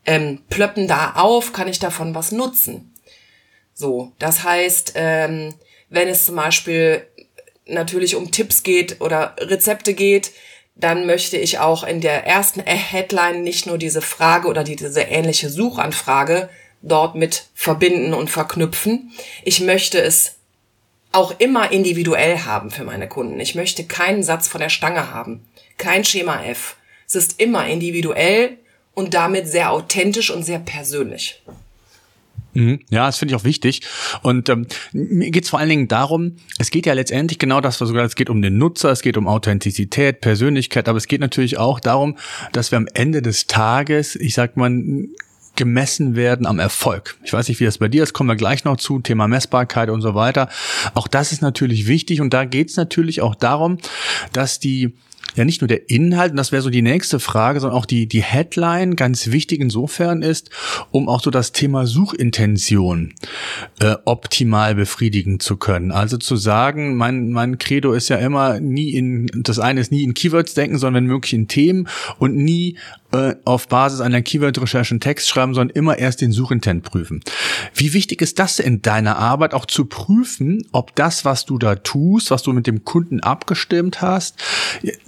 [0.06, 2.94] ähm, plöppen da auf, kann ich davon was nutzen.
[3.74, 5.54] So, das heißt, ähm,
[5.88, 7.06] wenn es zum Beispiel
[7.66, 10.32] natürlich um Tipps geht oder Rezepte geht,
[10.74, 15.50] dann möchte ich auch in der ersten Headline nicht nur diese Frage oder diese ähnliche
[15.50, 16.48] Suchanfrage
[16.82, 19.10] dort mit verbinden und verknüpfen.
[19.44, 20.36] Ich möchte es
[21.12, 23.40] auch immer individuell haben für meine Kunden.
[23.40, 25.44] Ich möchte keinen Satz von der Stange haben,
[25.76, 26.76] kein Schema F.
[27.06, 28.58] Es ist immer individuell
[28.94, 31.42] und damit sehr authentisch und sehr persönlich.
[32.54, 32.80] Mhm.
[32.90, 33.82] Ja, das finde ich auch wichtig.
[34.22, 37.80] Und ähm, mir geht es vor allen Dingen darum, es geht ja letztendlich genau das,
[37.80, 41.20] was sogar, es geht um den Nutzer, es geht um Authentizität, Persönlichkeit, aber es geht
[41.20, 42.16] natürlich auch darum,
[42.52, 44.72] dass wir am Ende des Tages, ich sag mal,
[45.58, 47.16] gemessen werden am Erfolg.
[47.24, 49.90] Ich weiß nicht, wie das bei dir ist, kommen wir gleich noch zu, Thema Messbarkeit
[49.90, 50.48] und so weiter.
[50.94, 53.78] Auch das ist natürlich wichtig und da geht es natürlich auch darum,
[54.32, 54.94] dass die
[55.34, 58.06] ja nicht nur der Inhalt, und das wäre so die nächste Frage, sondern auch die,
[58.06, 60.50] die Headline ganz wichtig insofern ist,
[60.90, 63.14] um auch so das Thema Suchintention
[63.80, 65.92] äh, optimal befriedigen zu können.
[65.92, 70.02] Also zu sagen, mein, mein Credo ist ja immer nie in, das eine ist nie
[70.02, 72.76] in Keywords denken, sondern wenn möglich in Themen und nie
[73.12, 77.20] äh, auf Basis einer Keyword-Recherche einen Text schreiben, sondern immer erst den Suchintent prüfen.
[77.74, 81.76] Wie wichtig ist das in deiner Arbeit, auch zu prüfen, ob das, was du da
[81.76, 84.36] tust, was du mit dem Kunden abgestimmt hast,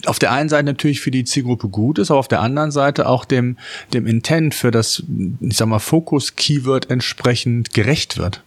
[0.07, 3.09] auf der einen Seite natürlich für die Zielgruppe gut ist, aber auf der anderen Seite
[3.09, 3.57] auch dem,
[3.93, 5.03] dem Intent für das,
[5.41, 8.43] ich sag mal, Fokus-Keyword entsprechend gerecht wird?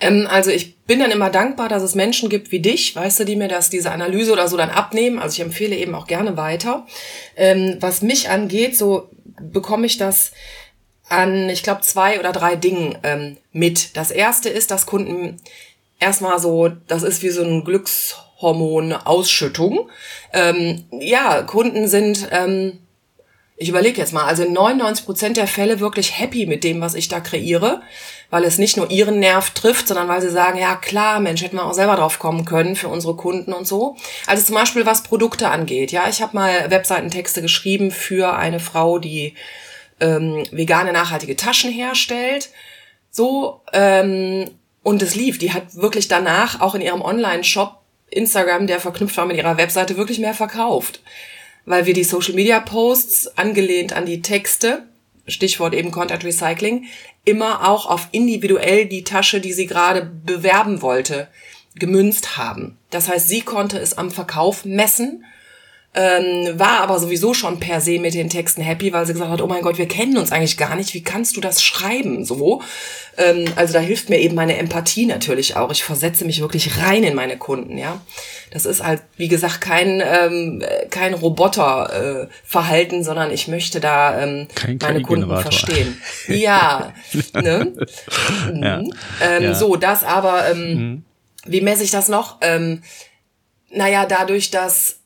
[0.00, 3.24] Ähm, also ich bin dann immer dankbar, dass es Menschen gibt wie dich, weißt du,
[3.24, 5.18] die mir das, diese Analyse oder so dann abnehmen.
[5.18, 6.86] Also ich empfehle eben auch gerne weiter.
[7.36, 10.32] Ähm, was mich angeht, so bekomme ich das
[11.08, 13.96] an, ich glaube, zwei oder drei Dingen ähm, mit.
[13.96, 15.36] Das erste ist, dass Kunden
[15.98, 19.90] erstmal so, das ist wie so ein Glückshormon-Ausschüttung.
[20.32, 22.78] Ähm, ja, Kunden sind, ähm,
[23.56, 26.94] ich überlege jetzt mal, also in 99 Prozent der Fälle wirklich happy mit dem, was
[26.94, 27.82] ich da kreiere
[28.30, 31.56] weil es nicht nur ihren Nerv trifft, sondern weil sie sagen, ja klar, Mensch, hätten
[31.56, 33.96] wir auch selber drauf kommen können für unsere Kunden und so.
[34.26, 35.92] Also zum Beispiel was Produkte angeht.
[35.92, 39.34] Ja, ich habe mal Webseitentexte geschrieben für eine Frau, die
[40.00, 42.50] ähm, vegane nachhaltige Taschen herstellt.
[43.10, 44.48] So ähm,
[44.82, 45.38] und es lief.
[45.38, 49.96] Die hat wirklich danach auch in ihrem Online-Shop Instagram, der verknüpft war mit ihrer Webseite,
[49.96, 51.00] wirklich mehr verkauft.
[51.64, 54.84] Weil wir die Social Media Posts angelehnt an die Texte
[55.30, 56.86] Stichwort eben Content Recycling,
[57.24, 61.28] immer auch auf individuell die Tasche, die sie gerade bewerben wollte,
[61.74, 62.78] gemünzt haben.
[62.90, 65.24] Das heißt, sie konnte es am Verkauf messen
[65.92, 69.42] ähm, war aber sowieso schon per se mit den Texten happy, weil sie gesagt hat,
[69.42, 72.24] oh mein Gott, wir kennen uns eigentlich gar nicht, wie kannst du das schreiben?
[72.24, 72.62] So.
[73.16, 75.72] Ähm, also da hilft mir eben meine Empathie natürlich auch.
[75.72, 78.00] Ich versetze mich wirklich rein in meine Kunden, ja.
[78.52, 84.46] Das ist halt, wie gesagt, kein, ähm, kein Roboterverhalten, äh, sondern ich möchte da ähm,
[84.80, 86.00] meine Kunden verstehen.
[86.28, 86.92] Ja,
[87.34, 87.72] ne?
[88.54, 88.78] ja.
[88.78, 88.92] Mhm.
[89.20, 89.54] Ähm, ja.
[89.54, 91.04] So, das aber, ähm, mhm.
[91.46, 92.38] wie messe ich das noch?
[92.42, 92.82] Ähm,
[93.70, 94.99] naja, dadurch, dass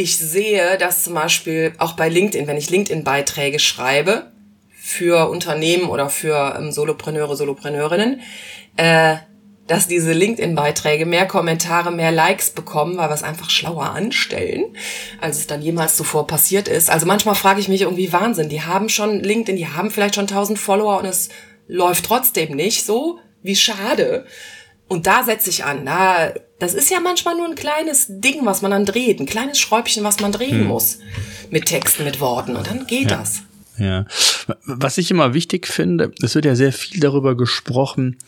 [0.00, 4.32] ich sehe, dass zum Beispiel auch bei LinkedIn, wenn ich LinkedIn-Beiträge schreibe
[4.70, 8.20] für Unternehmen oder für ähm, Solopreneure, Solopreneurinnen,
[8.76, 9.16] äh,
[9.66, 14.76] dass diese LinkedIn-Beiträge mehr Kommentare, mehr Likes bekommen, weil wir es einfach schlauer anstellen,
[15.20, 16.90] als es dann jemals zuvor passiert ist.
[16.90, 18.48] Also manchmal frage ich mich irgendwie Wahnsinn.
[18.48, 21.28] Die haben schon LinkedIn, die haben vielleicht schon 1000 Follower und es
[21.68, 23.20] läuft trotzdem nicht so.
[23.42, 24.26] Wie schade.
[24.90, 25.86] Und da setze ich an.
[25.86, 29.60] Da, das ist ja manchmal nur ein kleines Ding, was man dann dreht, ein kleines
[29.60, 30.66] Schräubchen, was man drehen hm.
[30.66, 30.98] muss.
[31.48, 32.56] Mit Texten, mit Worten.
[32.56, 33.18] Und dann geht ja.
[33.18, 33.42] das.
[33.78, 34.04] Ja.
[34.64, 38.18] Was ich immer wichtig finde, es wird ja sehr viel darüber gesprochen,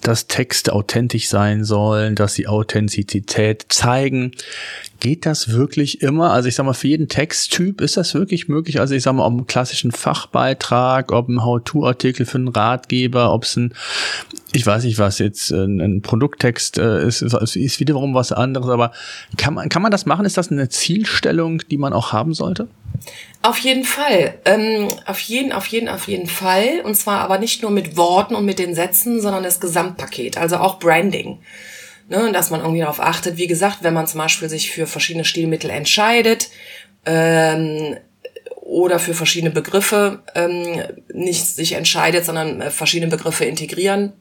[0.00, 4.30] dass Texte authentisch sein sollen, dass sie Authentizität zeigen.
[5.02, 6.30] Geht das wirklich immer?
[6.30, 8.78] Also ich sag mal, für jeden Texttyp ist das wirklich möglich?
[8.78, 13.42] Also ich sag mal, ob einen klassischen Fachbeitrag, ob ein How-To-Artikel für einen Ratgeber, ob
[13.42, 13.74] es ein,
[14.52, 18.92] ich weiß nicht was jetzt, ein, ein Produkttext äh, ist, ist wiederum was anderes, aber
[19.36, 20.24] kann man, kann man das machen?
[20.24, 22.68] Ist das eine Zielstellung, die man auch haben sollte?
[23.42, 24.34] Auf jeden Fall.
[24.44, 26.80] Ähm, auf jeden, auf jeden, auf jeden Fall.
[26.84, 30.58] Und zwar aber nicht nur mit Worten und mit den Sätzen, sondern das Gesamtpaket, also
[30.58, 31.40] auch Branding
[32.08, 33.36] ne, dass man irgendwie darauf achtet.
[33.36, 36.50] Wie gesagt, wenn man zum Beispiel sich für verschiedene Stilmittel entscheidet
[37.06, 37.96] ähm,
[38.60, 44.12] oder für verschiedene Begriffe ähm, nicht sich entscheidet, sondern äh, verschiedene Begriffe integrieren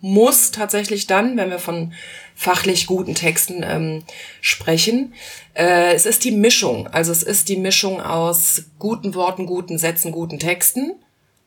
[0.00, 1.92] muss tatsächlich dann, wenn wir von
[2.34, 4.04] fachlich guten Texten ähm,
[4.40, 5.14] sprechen.
[5.54, 10.12] Äh, es ist die Mischung, also es ist die Mischung aus guten Worten, guten Sätzen,
[10.12, 10.94] guten Texten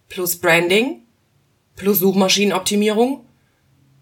[0.09, 1.03] plus Branding
[1.75, 3.23] plus Suchmaschinenoptimierung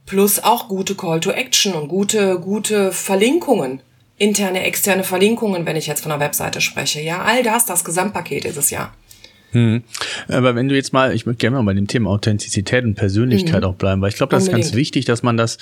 [0.08, 3.82] plus auch gute Call to Action und gute, gute Verlinkungen.
[4.17, 7.00] Interne, externe Verlinkungen, wenn ich jetzt von einer Webseite spreche.
[7.02, 8.91] Ja, all das, das Gesamtpaket ist es ja.
[9.51, 9.83] Hm.
[10.27, 13.62] Aber wenn du jetzt mal, ich möchte gerne mal bei dem Thema Authentizität und Persönlichkeit
[13.62, 13.69] mhm.
[13.69, 14.65] auch bleiben, weil ich glaube, das Unbedingt.
[14.65, 15.57] ist ganz wichtig, dass man das,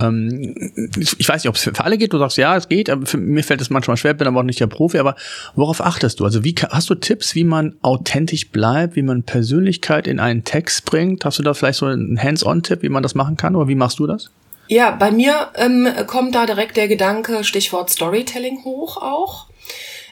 [0.00, 0.72] ähm,
[1.18, 3.16] ich weiß nicht, ob es für alle geht, du sagst, ja, es geht, aber für
[3.16, 5.14] mir fällt es manchmal schwer, bin aber auch nicht der Profi, aber
[5.54, 6.24] worauf achtest du?
[6.24, 10.84] Also wie hast du Tipps, wie man authentisch bleibt, wie man Persönlichkeit in einen Text
[10.84, 11.24] bringt?
[11.24, 14.00] Hast du da vielleicht so einen Hands-on-Tipp, wie man das machen kann oder wie machst
[14.00, 14.30] du das?
[14.66, 19.46] Ja, bei mir ähm, kommt da direkt der Gedanke, Stichwort Storytelling hoch auch.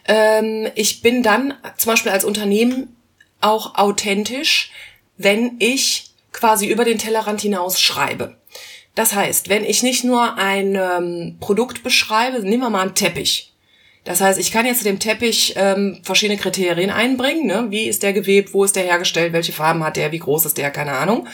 [0.09, 2.96] Ähm, ich bin dann zum Beispiel als Unternehmen
[3.41, 4.73] auch authentisch,
[5.17, 8.37] wenn ich quasi über den Tellerrand hinaus schreibe.
[8.95, 13.53] Das heißt, wenn ich nicht nur ein ähm, Produkt beschreibe, nehmen wir mal einen Teppich.
[14.05, 17.47] Das heißt, ich kann jetzt zu dem Teppich ähm, verschiedene Kriterien einbringen.
[17.47, 17.67] Ne?
[17.71, 18.55] Wie ist der gewebt?
[18.55, 19.33] Wo ist der hergestellt?
[19.33, 20.13] Welche Farben hat der?
[20.13, 20.71] Wie groß ist der?
[20.71, 21.27] Keine Ahnung.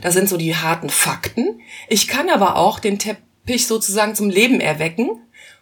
[0.00, 1.60] Das sind so die harten Fakten.
[1.88, 5.10] Ich kann aber auch den Teppich sozusagen zum Leben erwecken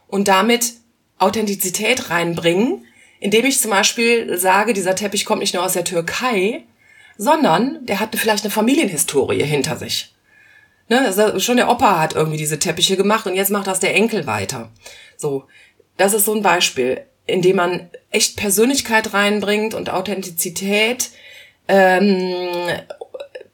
[0.08, 0.74] und damit
[1.16, 2.84] Authentizität reinbringen,
[3.20, 6.64] indem ich zum Beispiel sage, dieser Teppich kommt nicht nur aus der Türkei,
[7.16, 10.14] sondern der hat vielleicht eine Familienhistorie hinter sich.
[10.88, 13.94] Ne, also schon der Opa hat irgendwie diese Teppiche gemacht und jetzt macht das der
[13.94, 14.70] Enkel weiter.
[15.16, 15.44] So,
[15.98, 21.10] das ist so ein Beispiel, in dem man echt Persönlichkeit reinbringt und Authentizität.
[21.66, 22.32] Ähm,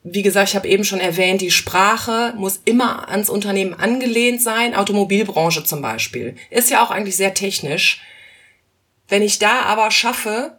[0.04, 4.74] wie gesagt, ich habe eben schon erwähnt, die Sprache muss immer ans Unternehmen angelehnt sein.
[4.74, 8.00] Automobilbranche zum Beispiel ist ja auch eigentlich sehr technisch.
[9.08, 10.58] Wenn ich da aber schaffe,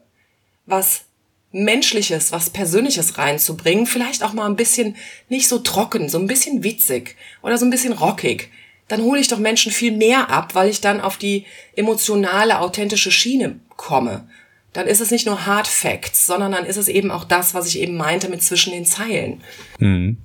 [0.66, 1.06] was
[1.52, 4.96] Menschliches, was Persönliches reinzubringen, vielleicht auch mal ein bisschen
[5.30, 8.52] nicht so trocken, so ein bisschen witzig oder so ein bisschen rockig,
[8.88, 13.12] dann hole ich doch Menschen viel mehr ab, weil ich dann auf die emotionale, authentische
[13.12, 14.28] Schiene komme.
[14.74, 17.68] Dann ist es nicht nur Hard Facts, sondern dann ist es eben auch das, was
[17.68, 19.42] ich eben meinte mit zwischen den Zeilen.
[19.80, 20.18] Mhm.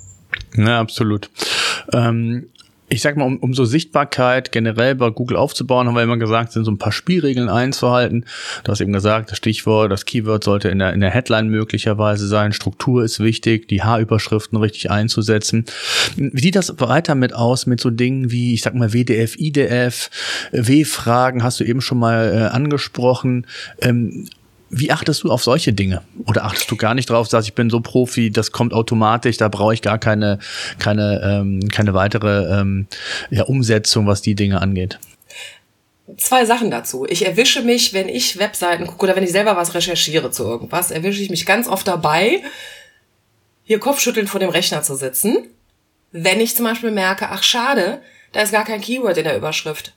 [0.57, 1.31] Ja, absolut.
[1.93, 2.51] Ähm,
[2.91, 6.53] ich sag mal, um, um so Sichtbarkeit generell bei Google aufzubauen, haben wir immer gesagt,
[6.53, 8.25] sind so ein paar Spielregeln einzuhalten.
[8.65, 12.27] Du hast eben gesagt, das Stichwort, das Keyword sollte in der, in der Headline möglicherweise
[12.27, 12.53] sein.
[12.53, 15.65] Struktur ist wichtig, die H-Überschriften richtig einzusetzen.
[16.17, 20.11] Wie sieht das weiter mit aus, mit so Dingen wie, ich sag mal, WDF, IDF,
[20.51, 23.47] W-Fragen, hast du eben schon mal äh, angesprochen.
[23.81, 24.27] Ähm,
[24.71, 26.03] wie achtest du auf solche Dinge?
[26.27, 29.49] Oder achtest du gar nicht drauf, sagst, ich bin so Profi, das kommt automatisch, da
[29.49, 30.39] brauche ich gar keine,
[30.79, 32.87] keine, ähm, keine weitere ähm,
[33.31, 34.99] ja, Umsetzung, was die Dinge angeht?
[36.17, 37.07] Zwei Sachen dazu.
[37.09, 40.91] Ich erwische mich, wenn ich Webseiten gucke oder wenn ich selber was recherchiere zu irgendwas,
[40.91, 42.43] erwische ich mich ganz oft dabei,
[43.65, 45.49] hier Kopfschütteln vor dem Rechner zu sitzen,
[46.13, 48.03] wenn ich zum Beispiel merke, ach schade,
[48.33, 49.95] da ist gar kein Keyword in der Überschrift.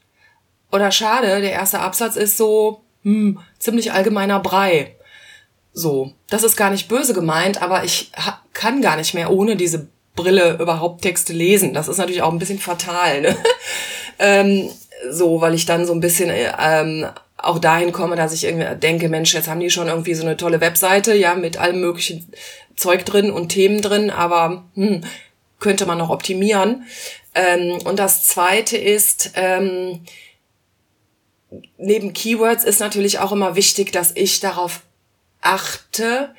[0.72, 4.96] Oder schade, der erste Absatz ist so, hm, ziemlich allgemeiner Brei.
[5.74, 8.12] So, das ist gar nicht böse gemeint, aber ich
[8.54, 11.74] kann gar nicht mehr ohne diese Brille überhaupt Texte lesen.
[11.74, 13.22] Das ist natürlich auch ein bisschen fatal.
[13.22, 13.36] Ne?
[14.20, 14.70] ähm,
[15.10, 19.10] so, weil ich dann so ein bisschen ähm, auch dahin komme, dass ich irgendwie denke,
[19.10, 22.32] Mensch, jetzt haben die schon irgendwie so eine tolle Webseite, ja, mit allem möglichen
[22.76, 25.02] Zeug drin und Themen drin, aber hm,
[25.60, 26.86] könnte man noch optimieren.
[27.36, 30.02] Ähm, und das zweite ist, ähm,
[31.78, 34.82] neben Keywords ist natürlich auch immer wichtig, dass ich darauf
[35.42, 36.34] achte,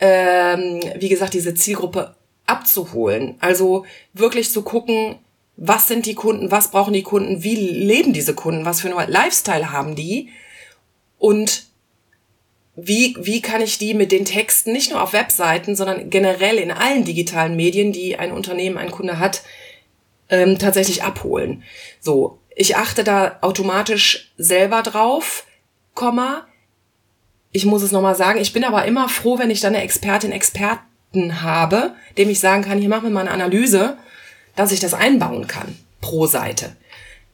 [0.00, 2.14] ähm, wie gesagt, diese Zielgruppe
[2.46, 3.36] abzuholen.
[3.40, 5.16] Also wirklich zu gucken,
[5.56, 9.10] was sind die Kunden, was brauchen die Kunden, wie leben diese Kunden, was für einen
[9.10, 10.30] Lifestyle haben die
[11.18, 11.64] und
[12.76, 16.70] wie, wie kann ich die mit den Texten nicht nur auf Webseiten, sondern generell in
[16.70, 19.42] allen digitalen Medien, die ein Unternehmen, ein Kunde hat,
[20.28, 21.64] ähm, tatsächlich abholen.
[22.00, 25.46] So, ich achte da automatisch selber drauf,
[25.94, 26.46] Komma.
[27.52, 30.32] Ich muss es nochmal sagen, ich bin aber immer froh, wenn ich dann eine Expertin,
[30.32, 33.96] Experten habe, dem ich sagen kann, hier machen wir mal eine Analyse,
[34.56, 36.76] dass ich das einbauen kann pro Seite.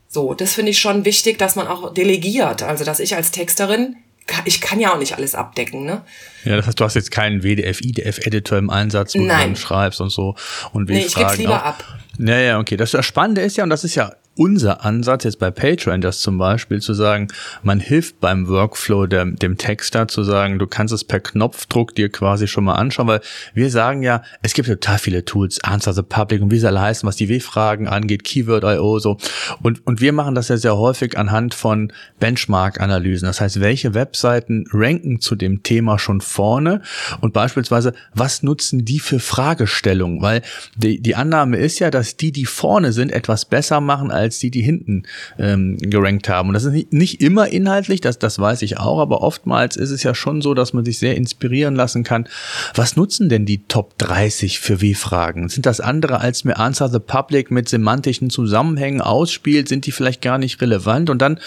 [0.08, 2.62] So, das finde ich schon wichtig, dass man auch delegiert.
[2.62, 3.96] Also, dass ich als Texterin,
[4.44, 6.02] ich kann ja auch nicht alles abdecken, ne?
[6.44, 9.26] Ja, das heißt, du hast jetzt keinen WDF, IDF-Editor im Einsatz, wo Nein.
[9.26, 10.36] du dann schreibst und so.
[10.72, 11.66] Und nee, ich gebe lieber auch.
[11.66, 11.84] ab.
[12.18, 12.76] Ja, ja, okay.
[12.76, 16.38] Das, das Spannende ist ja, und das ist ja unser Ansatz jetzt bei PageRangers zum
[16.38, 17.28] Beispiel zu sagen,
[17.62, 22.10] man hilft beim Workflow dem, dem Texter zu sagen, du kannst es per Knopfdruck dir
[22.10, 23.20] quasi schon mal anschauen, weil
[23.54, 26.80] wir sagen ja, es gibt total viele Tools, Answer the Public und wie sie alle
[26.80, 29.18] heißen, was die W-Fragen angeht, Keyword.io so.
[29.62, 33.26] Und, und wir machen das ja sehr häufig anhand von Benchmark-Analysen.
[33.26, 36.82] Das heißt, welche Webseiten ranken zu dem Thema schon vorne
[37.20, 40.22] und beispielsweise, was nutzen die für Fragestellungen?
[40.22, 40.42] Weil
[40.76, 44.38] die, die Annahme ist ja, dass die, die vorne sind, etwas besser machen als als
[44.38, 45.04] die, die hinten
[45.38, 46.48] ähm, gerankt haben.
[46.48, 49.90] Und das ist nicht, nicht immer inhaltlich, das, das weiß ich auch, aber oftmals ist
[49.90, 52.26] es ja schon so, dass man sich sehr inspirieren lassen kann.
[52.74, 55.48] Was nutzen denn die Top 30 für W-Fragen?
[55.48, 59.68] Sind das andere, als mir Answer the Public mit semantischen Zusammenhängen ausspielt?
[59.68, 61.10] Sind die vielleicht gar nicht relevant?
[61.10, 61.38] Und dann,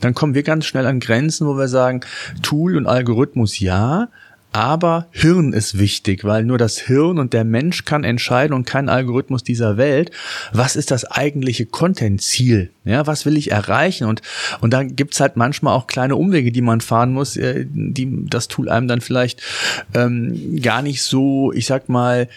[0.00, 2.00] dann kommen wir ganz schnell an Grenzen, wo wir sagen,
[2.42, 4.08] Tool und Algorithmus ja,
[4.52, 8.88] aber Hirn ist wichtig, weil nur das Hirn und der Mensch kann entscheiden und kein
[8.88, 10.10] Algorithmus dieser Welt,
[10.52, 12.70] was ist das eigentliche Content-Ziel?
[12.84, 14.06] Ja, was will ich erreichen?
[14.06, 14.22] Und,
[14.60, 18.48] und dann gibt's halt manchmal auch kleine Umwege, die man fahren muss, äh, die das
[18.48, 19.40] Tool einem dann vielleicht
[19.94, 22.28] ähm, gar nicht so, ich sag mal,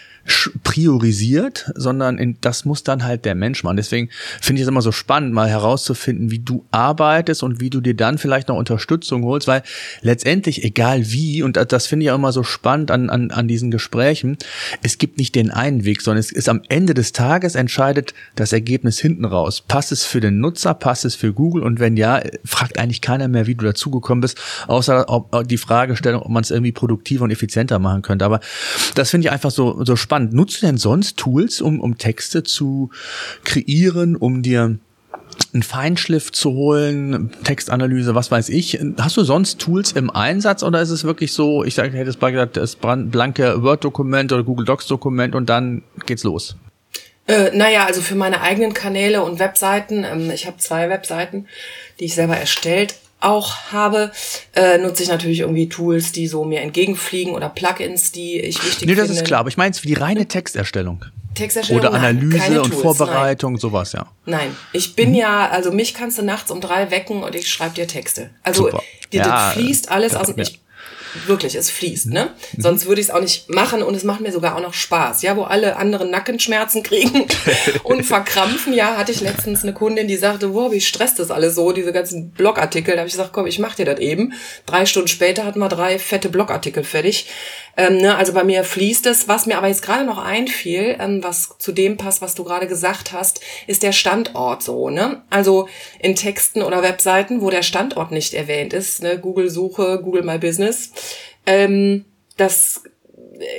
[0.64, 3.76] priorisiert, sondern in, das muss dann halt der Mensch machen.
[3.76, 4.08] Deswegen
[4.40, 7.94] finde ich es immer so spannend, mal herauszufinden, wie du arbeitest und wie du dir
[7.94, 9.62] dann vielleicht noch Unterstützung holst, weil
[10.02, 13.70] letztendlich, egal wie, und das finde ich auch immer so spannend an, an, an diesen
[13.70, 14.36] Gesprächen,
[14.82, 18.52] es gibt nicht den einen Weg, sondern es ist am Ende des Tages entscheidet das
[18.52, 19.62] Ergebnis hinten raus.
[19.66, 23.28] Passt es für den Nutzer, passt es für Google und wenn ja, fragt eigentlich keiner
[23.28, 27.30] mehr, wie du dazugekommen bist, außer ob, die Fragestellung, ob man es irgendwie produktiver und
[27.30, 28.24] effizienter machen könnte.
[28.24, 28.40] Aber
[28.94, 30.32] das finde ich einfach so, so spannend spannend.
[30.32, 32.90] Nutzt du denn sonst Tools, um, um Texte zu
[33.44, 34.78] kreieren, um dir
[35.52, 38.78] einen Feinschliff zu holen, Textanalyse, was weiß ich.
[38.98, 42.16] Hast du sonst Tools im Einsatz oder ist es wirklich so, ich sage, hätte es
[42.16, 46.56] bei gesagt, das blanke Word-Dokument oder Google Docs-Dokument und dann geht's los?
[47.26, 51.46] Äh, naja, also für meine eigenen Kanäle und Webseiten, ähm, ich habe zwei Webseiten,
[51.98, 54.12] die ich selber erstellt auch habe,
[54.54, 58.78] äh, nutze ich natürlich irgendwie Tools, die so mir entgegenfliegen oder Plugins, die ich wichtig
[58.78, 58.86] finde.
[58.86, 59.22] Nee, das finde.
[59.22, 61.04] ist klar, aber ich meine es für die reine Texterstellung.
[61.70, 63.60] Oder Analyse und Tools, Vorbereitung, nein.
[63.60, 64.06] sowas, ja.
[64.24, 65.16] Nein, ich bin mhm.
[65.16, 68.30] ja, also mich kannst du nachts um drei wecken und ich schreibe dir Texte.
[68.42, 68.82] Also Super.
[69.12, 70.32] dir, ja, das fließt alles aus.
[70.36, 70.60] Ich
[71.26, 72.30] wirklich, es fließt, ne?
[72.52, 72.62] Mhm.
[72.62, 75.22] Sonst würde ich es auch nicht machen und es macht mir sogar auch noch Spaß,
[75.22, 77.26] ja, wo alle anderen Nackenschmerzen kriegen
[77.82, 78.72] und verkrampfen.
[78.72, 81.92] Ja, hatte ich letztens eine Kundin, die sagte, wow, wie stresst das alles so, diese
[81.92, 82.94] ganzen Blogartikel.
[82.94, 84.32] Da habe ich gesagt, komm, ich mach dir das eben.
[84.66, 87.26] Drei Stunden später hatten wir drei fette Blogartikel fertig.
[87.76, 89.28] Ähm, ne, also bei mir fließt es.
[89.28, 92.66] Was mir aber jetzt gerade noch einfiel, ähm, was zu dem passt, was du gerade
[92.66, 94.88] gesagt hast, ist der Standort so.
[94.88, 95.22] Ne?
[95.28, 95.68] Also
[96.00, 99.18] in Texten oder Webseiten, wo der Standort nicht erwähnt ist, ne?
[99.18, 100.90] Google-Suche, Google My Business,
[101.46, 102.04] ähm,
[102.36, 102.82] das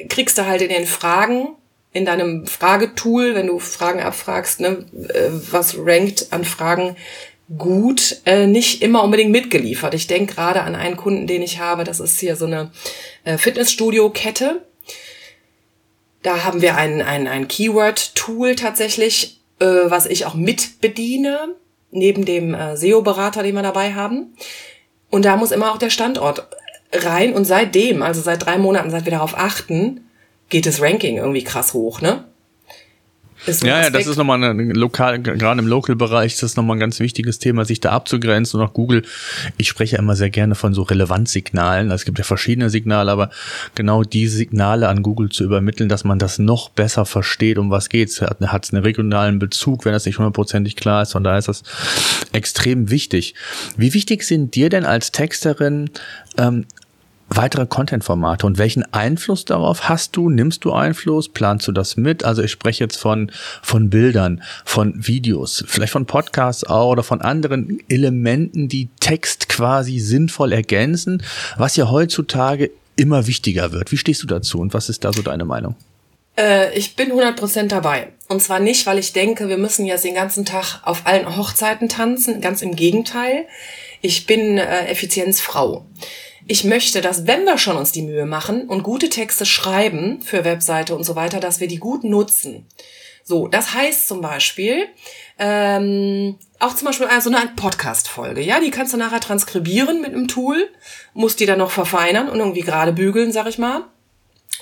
[0.10, 1.56] kriegst du halt in den Fragen,
[1.94, 6.96] in deinem Fragetool, wenn du Fragen abfragst, ne, äh, was rankt an Fragen
[7.58, 9.94] gut, äh, nicht immer unbedingt mitgeliefert.
[9.94, 12.72] Ich denke gerade an einen Kunden, den ich habe, das ist hier so eine
[13.24, 14.66] äh, Fitnessstudio-Kette.
[16.24, 21.56] Da haben wir ein, ein, ein Keyword-Tool tatsächlich, äh, was ich auch mit bediene,
[21.92, 24.36] neben dem äh, SEO-Berater, den wir dabei haben.
[25.10, 26.48] Und da muss immer auch der Standort
[27.06, 27.34] rein.
[27.34, 30.02] Und seitdem, also seit drei Monaten, seit wir darauf achten,
[30.50, 32.24] geht das Ranking irgendwie krass hoch, ne?
[33.46, 37.00] Ja, ja, das ist nochmal ein lokal, gerade im Local-Bereich ist das nochmal ein ganz
[37.00, 38.60] wichtiges Thema, sich da abzugrenzen.
[38.60, 39.04] Und auch Google,
[39.58, 41.92] ich spreche ja immer sehr gerne von so Relevanzsignalen.
[41.92, 43.30] Es gibt ja verschiedene Signale, aber
[43.76, 47.90] genau die Signale an Google zu übermitteln, dass man das noch besser versteht, um was
[47.90, 48.22] geht's.
[48.22, 51.14] Hat es einen regionalen Bezug, wenn das nicht hundertprozentig klar ist.
[51.14, 51.64] Von daher ist das
[52.34, 53.36] extrem wichtig.
[53.78, 55.90] Wie wichtig sind dir denn als Texterin
[56.38, 56.66] ähm,
[57.30, 60.30] weitere Content-Formate und welchen Einfluss darauf hast du?
[60.30, 61.30] Nimmst du Einfluss?
[61.30, 62.24] Planst du das mit?
[62.24, 67.22] Also ich spreche jetzt von, von Bildern, von Videos, vielleicht von Podcasts auch oder von
[67.22, 71.24] anderen Elementen, die Text quasi sinnvoll ergänzen,
[71.58, 73.92] was ja heutzutage immer wichtiger wird.
[73.92, 75.76] Wie stehst du dazu und was ist da so deine Meinung?
[76.38, 78.10] Äh, ich bin 100% dabei.
[78.28, 81.90] Und zwar nicht, weil ich denke, wir müssen jetzt den ganzen Tag auf allen Hochzeiten
[81.90, 82.42] tanzen.
[82.42, 83.46] Ganz im Gegenteil.
[84.02, 85.86] Ich bin äh, Effizienzfrau
[86.48, 90.46] ich möchte, dass wenn wir schon uns die Mühe machen und gute Texte schreiben für
[90.46, 92.66] Webseite und so weiter, dass wir die gut nutzen.
[93.24, 94.86] So, das heißt zum Beispiel,
[95.38, 100.30] ähm, auch zum Beispiel so eine Podcast-Folge, ja, die kannst du nachher transkribieren mit einem
[100.30, 100.70] Tool,
[101.14, 103.84] musst die dann noch verfeinern und irgendwie gerade bügeln, sag ich mal.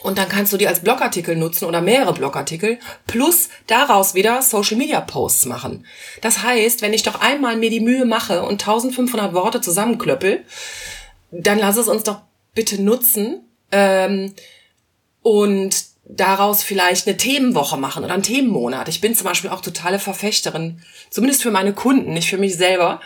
[0.01, 4.77] Und dann kannst du die als Blogartikel nutzen oder mehrere Blogartikel, plus daraus wieder Social
[4.77, 5.85] Media Posts machen.
[6.21, 10.43] Das heißt, wenn ich doch einmal mir die Mühe mache und 1500 Worte zusammenklöppel,
[11.31, 12.21] dann lass es uns doch
[12.53, 14.33] bitte nutzen ähm,
[15.21, 18.87] und daraus vielleicht eine Themenwoche machen oder einen Themenmonat.
[18.87, 23.01] Ich bin zum Beispiel auch totale Verfechterin, zumindest für meine Kunden, nicht für mich selber,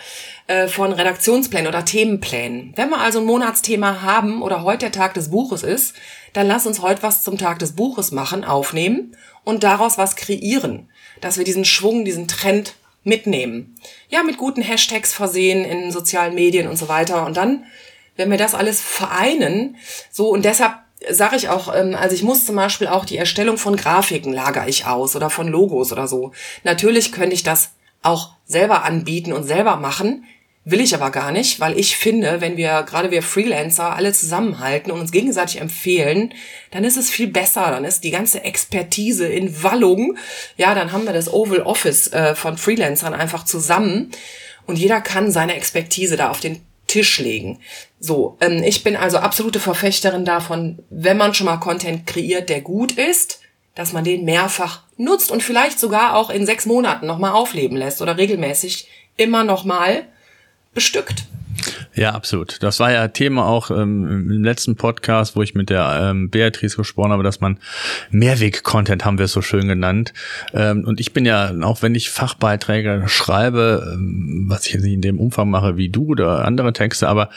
[0.47, 2.73] äh, von Redaktionsplänen oder Themenplänen.
[2.75, 5.95] Wenn wir also ein Monatsthema haben oder heute der Tag des Buches ist,
[6.33, 10.89] dann lass uns heute was zum Tag des Buches machen, aufnehmen und daraus was kreieren,
[11.21, 13.75] dass wir diesen Schwung, diesen Trend mitnehmen.
[14.09, 17.63] Ja, mit guten Hashtags versehen in sozialen Medien und so weiter und dann
[18.19, 19.77] wenn wir das alles vereinen,
[20.11, 20.73] so und deshalb
[21.09, 24.67] sage ich auch, ähm, also ich muss zum Beispiel auch die Erstellung von Grafiken lagere
[24.67, 26.33] ich aus oder von Logos oder so.
[26.63, 30.25] Natürlich könnte ich das auch selber anbieten und selber machen,
[30.65, 34.91] will ich aber gar nicht, weil ich finde, wenn wir, gerade wir Freelancer, alle zusammenhalten
[34.91, 36.33] und uns gegenseitig empfehlen,
[36.71, 40.17] dann ist es viel besser, dann ist die ganze Expertise in Wallung,
[40.57, 44.11] ja, dann haben wir das Oval Office äh, von Freelancern einfach zusammen
[44.65, 47.59] und jeder kann seine Expertise da auf den Tisch legen.
[47.99, 52.61] So, ähm, ich bin also absolute Verfechterin davon, wenn man schon mal Content kreiert, der
[52.61, 53.41] gut ist,
[53.75, 58.01] dass man den mehrfach nutzt und vielleicht sogar auch in sechs Monaten nochmal aufleben lässt
[58.01, 60.05] oder regelmäßig immer nochmal
[60.73, 61.25] bestückt.
[61.95, 62.61] Ja, absolut.
[62.61, 66.77] Das war ja Thema auch ähm, im letzten Podcast, wo ich mit der ähm, Beatrice
[66.77, 67.57] gesprochen habe, dass man
[68.11, 70.13] Mehrweg-Content haben wir es so schön genannt.
[70.53, 74.93] Ähm, und ich bin ja, auch wenn ich Fachbeiträge schreibe, ähm, was ich jetzt nicht
[74.93, 77.29] in dem Umfang mache wie du oder andere Texte, aber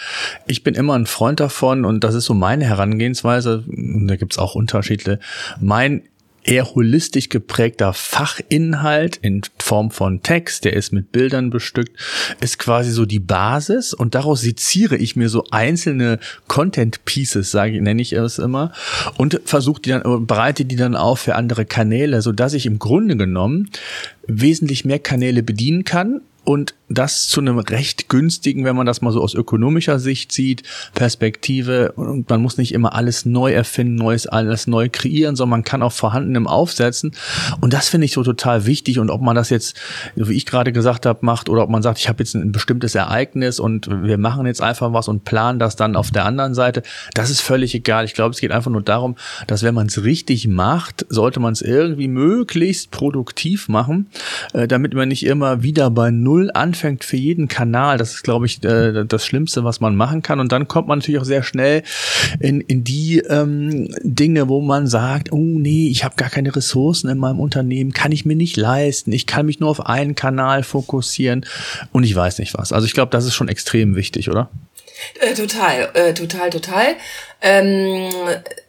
[0.47, 4.39] ich bin immer ein Freund davon und das ist so meine Herangehensweise, und da gibt's
[4.39, 5.19] auch Unterschiede,
[5.61, 6.03] mein
[6.45, 11.99] eher holistisch geprägter Fachinhalt in Form von Text, der ist mit Bildern bestückt,
[12.41, 16.19] ist quasi so die Basis und daraus seziere ich mir so einzelne
[16.49, 18.73] Content Pieces, sage nenne ich es immer
[19.17, 22.79] und versuche die dann bereite die dann auf für andere Kanäle, so dass ich im
[22.79, 23.71] Grunde genommen
[24.27, 29.13] wesentlich mehr Kanäle bedienen kann und das zu einem recht günstigen, wenn man das mal
[29.13, 30.63] so aus ökonomischer Sicht sieht,
[30.95, 31.93] Perspektive.
[31.93, 35.83] Und man muss nicht immer alles neu erfinden, neues alles neu kreieren, sondern man kann
[35.83, 37.13] auch vorhandenem aufsetzen.
[37.61, 38.99] Und das finde ich so total wichtig.
[38.99, 39.77] Und ob man das jetzt,
[40.15, 42.95] wie ich gerade gesagt habe, macht oder ob man sagt, ich habe jetzt ein bestimmtes
[42.95, 46.83] Ereignis und wir machen jetzt einfach was und planen das dann auf der anderen Seite,
[47.15, 48.05] das ist völlig egal.
[48.05, 49.17] Ich glaube, es geht einfach nur darum,
[49.47, 54.09] dass wenn man es richtig macht, sollte man es irgendwie möglichst produktiv machen,
[54.53, 57.99] äh, damit man nicht immer wieder bei Null anfängt für jeden Kanal.
[57.99, 60.41] Das ist, glaube ich, äh, das Schlimmste, was man machen kann.
[60.41, 61.83] Und dann kommt man natürlich auch sehr schnell
[62.41, 67.09] in, in die ähm, Dinge, wo man sagt, oh nee, ich habe gar keine Ressourcen
[67.09, 70.63] in meinem Unternehmen, kann ich mir nicht leisten, ich kann mich nur auf einen Kanal
[70.63, 71.47] fokussieren
[71.93, 72.73] und ich weiß nicht was.
[72.73, 74.51] Also ich glaube, das ist schon extrem wichtig, oder?
[75.21, 76.97] Äh, total, äh, total, total.
[77.41, 78.11] Ähm,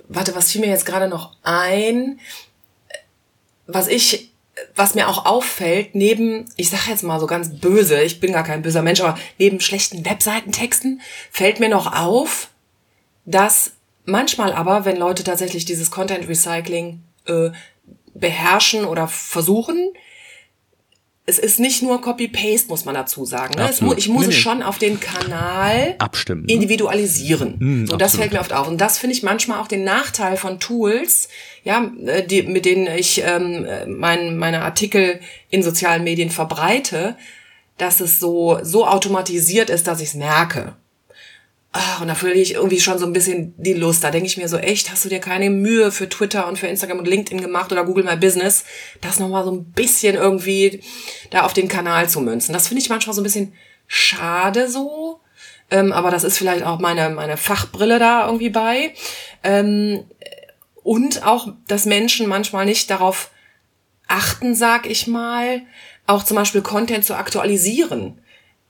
[0.08, 2.20] warte, was fiel mir jetzt gerade noch ein?
[3.68, 4.33] Was ich
[4.76, 8.44] was mir auch auffällt, neben, ich sage jetzt mal so ganz böse, ich bin gar
[8.44, 11.02] kein böser Mensch, aber neben schlechten Webseitentexten
[11.32, 12.50] fällt mir noch auf,
[13.26, 13.74] dass
[14.06, 17.52] manchmal aber, wenn Leute tatsächlich dieses Content Recycling äh,
[18.14, 19.94] beherrschen oder versuchen,
[21.26, 23.54] es ist nicht nur Copy-Paste, muss man dazu sagen.
[23.56, 23.70] Ne?
[23.80, 26.54] Mu ich muss nee, es schon auf den Kanal abstimmen, ne?
[26.54, 27.56] individualisieren.
[27.60, 28.68] Mm, so, das fällt mir oft auf.
[28.68, 31.30] Und das finde ich manchmal auch den Nachteil von Tools,
[31.64, 37.16] ja, äh, die, mit denen ich ähm, mein, meine Artikel in sozialen Medien verbreite,
[37.78, 40.76] dass es so, so automatisiert ist, dass ich es merke.
[41.76, 44.04] Ach, und da fühle ich irgendwie schon so ein bisschen die Lust.
[44.04, 46.68] Da denke ich mir so, echt, hast du dir keine Mühe für Twitter und für
[46.68, 48.64] Instagram und LinkedIn gemacht oder Google My Business,
[49.02, 50.82] das nochmal so ein bisschen irgendwie
[51.32, 52.54] da auf den Kanal zu münzen.
[52.54, 53.54] Das finde ich manchmal so ein bisschen
[53.88, 55.20] schade so.
[55.72, 58.94] Ähm, aber das ist vielleicht auch meine, meine Fachbrille da irgendwie bei.
[59.42, 60.04] Ähm,
[60.84, 63.32] und auch, dass Menschen manchmal nicht darauf
[64.08, 65.64] achten, sag ich mal,
[66.06, 68.20] auch zum Beispiel Content zu aktualisieren.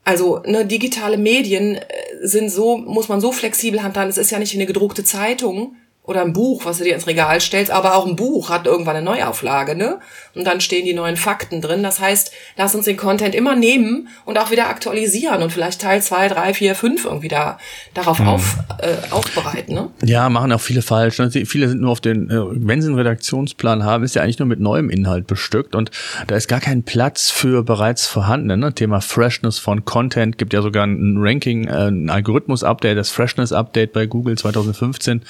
[0.04, 1.82] Also ne, digitale Medien äh,
[2.22, 4.10] sind so, muss man so flexibel handhaben.
[4.10, 5.76] Es ist ja nicht eine gedruckte Zeitung,
[6.06, 8.98] oder ein Buch, was du dir ins Regal stellst, aber auch ein Buch hat irgendwann
[8.98, 10.00] eine Neuauflage, ne?
[10.36, 11.82] Und dann stehen die neuen Fakten drin.
[11.82, 16.02] Das heißt, lass uns den Content immer nehmen und auch wieder aktualisieren und vielleicht Teil
[16.02, 17.58] zwei, drei, vier, fünf irgendwie da
[17.94, 18.28] darauf hm.
[18.28, 19.92] auf, äh, aufbereiten, ne?
[20.04, 21.20] Ja, machen auch viele falsch.
[21.20, 21.32] Ne?
[21.32, 24.48] Viele sind nur auf den, äh, wenn sie einen Redaktionsplan haben, ist ja eigentlich nur
[24.48, 25.90] mit neuem Inhalt bestückt und
[26.28, 28.58] da ist gar kein Platz für bereits vorhandene.
[28.58, 28.74] Ne?
[28.74, 34.06] Thema Freshness von Content gibt ja sogar ein Ranking, äh, ein Algorithmus-Update, das Freshness-Update bei
[34.06, 35.22] Google 2015.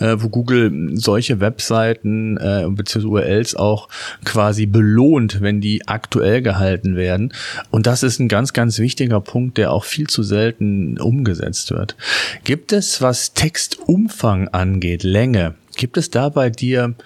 [0.00, 3.06] Äh, äh, wo Google solche Webseiten äh, bzw.
[3.06, 3.88] URLs auch
[4.24, 7.32] quasi belohnt, wenn die aktuell gehalten werden.
[7.70, 11.96] Und das ist ein ganz, ganz wichtiger Punkt, der auch viel zu selten umgesetzt wird.
[12.44, 16.96] Gibt es, was Textumfang angeht, Länge, Gibt es da bei dir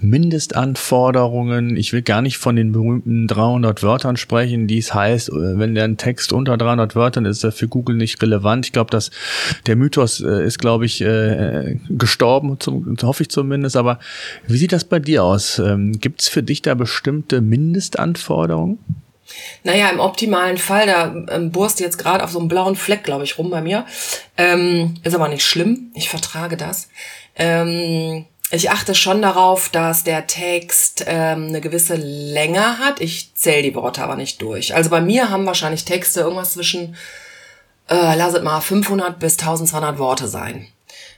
[0.00, 1.76] Mindestanforderungen?
[1.76, 5.76] Ich will gar nicht von den berühmten 300 Wörtern sprechen, die es heißt, äh, wenn
[5.76, 8.66] der Text unter 300 Wörtern ist, ist er für Google nicht relevant.
[8.66, 9.12] Ich glaube, dass
[9.66, 12.58] der Mythos äh, ist, glaube ich, äh, gestorben,
[13.02, 13.76] hoffe ich zumindest.
[13.76, 14.00] Aber
[14.48, 15.60] wie sieht das bei dir aus?
[15.60, 18.80] Ähm, Gibt es für dich da bestimmte Mindestanforderungen?
[19.62, 23.24] Naja, im optimalen Fall, da ähm, burst jetzt gerade auf so einem blauen Fleck, glaube
[23.24, 23.86] ich, rum bei mir.
[24.36, 26.88] Ähm, ist aber nicht schlimm, ich vertrage das.
[27.36, 33.00] Ähm, ich achte schon darauf, dass der Text ähm, eine gewisse Länge hat.
[33.00, 34.74] Ich zähle die Worte aber nicht durch.
[34.74, 36.96] Also bei mir haben wahrscheinlich Texte irgendwas zwischen,
[37.88, 40.68] äh, lass es mal 500 bis 1200 Worte sein.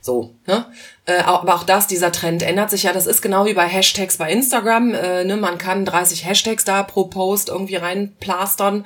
[0.01, 0.67] So, ne?
[1.09, 2.93] Äh, aber auch das, dieser Trend ändert sich ja.
[2.93, 4.93] Das ist genau wie bei Hashtags bei Instagram.
[4.93, 5.39] Äh, ne?
[5.39, 8.85] Man kann 30 Hashtags da pro Post irgendwie reinplastern.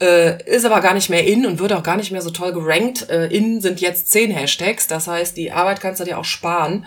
[0.00, 2.52] Äh, ist aber gar nicht mehr in und wird auch gar nicht mehr so toll
[2.52, 3.08] gerankt.
[3.08, 4.88] Äh, in sind jetzt 10 Hashtags.
[4.88, 6.86] Das heißt, die Arbeit kannst du dir auch sparen.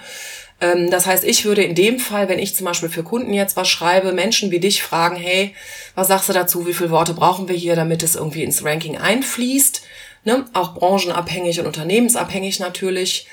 [0.59, 3.55] Ähm, das heißt, ich würde in dem Fall, wenn ich zum Beispiel für Kunden jetzt
[3.55, 5.55] was schreibe, Menschen wie dich fragen, hey,
[5.95, 6.67] was sagst du dazu?
[6.67, 9.81] Wie viele Worte brauchen wir hier, damit es irgendwie ins Ranking einfließt?
[10.25, 10.43] Ne?
[10.51, 13.27] Auch branchenabhängig und unternehmensabhängig natürlich.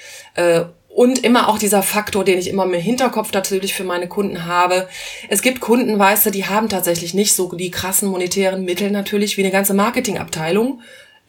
[0.92, 4.88] Und immer auch dieser Faktor, den ich immer im Hinterkopf natürlich für meine Kunden habe.
[5.28, 9.36] Es gibt Kunden, weißt du, die haben tatsächlich nicht so die krassen monetären Mittel natürlich
[9.36, 10.80] wie eine ganze Marketingabteilung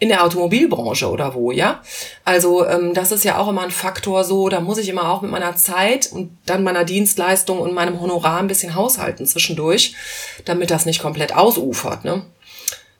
[0.01, 1.83] in der Automobilbranche oder wo, ja.
[2.25, 5.21] Also ähm, das ist ja auch immer ein Faktor so, da muss ich immer auch
[5.21, 9.93] mit meiner Zeit und dann meiner Dienstleistung und meinem Honorar ein bisschen haushalten zwischendurch,
[10.43, 12.23] damit das nicht komplett ausufert, ne.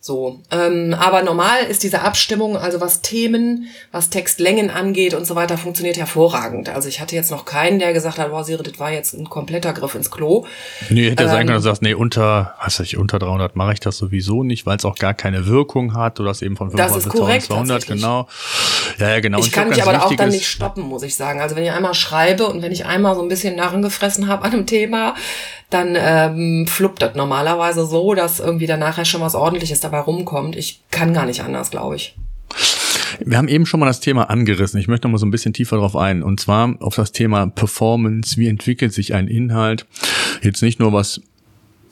[0.03, 5.35] So, ähm, aber normal ist diese Abstimmung, also was Themen, was Textlängen angeht und so
[5.35, 6.69] weiter, funktioniert hervorragend.
[6.69, 9.29] Also ich hatte jetzt noch keinen, der gesagt hat, boah, Siri, das war jetzt ein
[9.29, 10.47] kompletter Griff ins Klo.
[10.89, 13.73] Nee, hätte ähm, sein können, du sagst, nee, unter, was weiß ich, unter 300 mache
[13.73, 16.17] ich das sowieso nicht, weil es auch gar keine Wirkung hat.
[16.17, 18.27] Du hast eben von 500 bis 1200, genau.
[18.97, 19.39] Ja, ja, genau.
[19.39, 21.41] Ich kann mich aber auch dann nicht stoppen, muss ich sagen.
[21.41, 24.43] Also wenn ich einmal schreibe und wenn ich einmal so ein bisschen Narren gefressen habe
[24.43, 25.15] an einem Thema,
[25.69, 30.55] dann ähm, fluppt das normalerweise so, dass irgendwie dann nachher schon was ordentliches dabei rumkommt.
[30.55, 32.15] Ich kann gar nicht anders, glaube ich.
[33.23, 34.79] Wir haben eben schon mal das Thema angerissen.
[34.79, 36.23] Ich möchte noch mal so ein bisschen tiefer drauf ein.
[36.23, 38.37] Und zwar auf das Thema Performance.
[38.37, 39.85] Wie entwickelt sich ein Inhalt?
[40.41, 41.21] Jetzt nicht nur was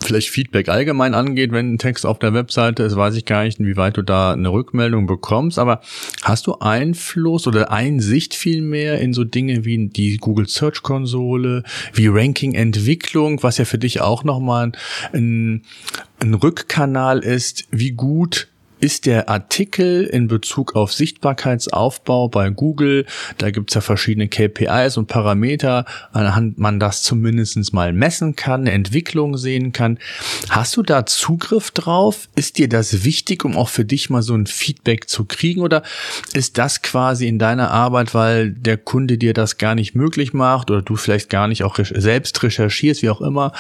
[0.10, 3.60] vielleicht Feedback allgemein angeht, wenn ein Text auf der Webseite ist, weiß ich gar nicht,
[3.60, 5.82] inwieweit du da eine Rückmeldung bekommst, aber
[6.24, 12.08] hast du Einfluss oder Einsicht vielmehr in so Dinge wie die Google Search Konsole, wie
[12.08, 14.72] Ranking Entwicklung, was ja für dich auch nochmal
[15.14, 15.62] ein,
[16.20, 18.48] ein Rückkanal ist, wie gut
[18.80, 23.06] ist der Artikel in Bezug auf Sichtbarkeitsaufbau bei Google.
[23.38, 29.38] Da gibt's ja verschiedene KPIs und Parameter, anhand man das zumindest mal messen kann, Entwicklung
[29.38, 30.00] sehen kann.
[30.50, 32.30] Hast du da Zugriff drauf?
[32.36, 35.62] Ist dir das wichtig, um auch für dich mal so ein Feedback zu kriegen?
[35.62, 35.84] Oder
[36.34, 40.72] ist das quasi in deiner Arbeit, weil der Kunde dir das gar nicht möglich macht
[40.72, 43.52] oder du vielleicht gar nicht auch selbst recherchierst, wie auch immer?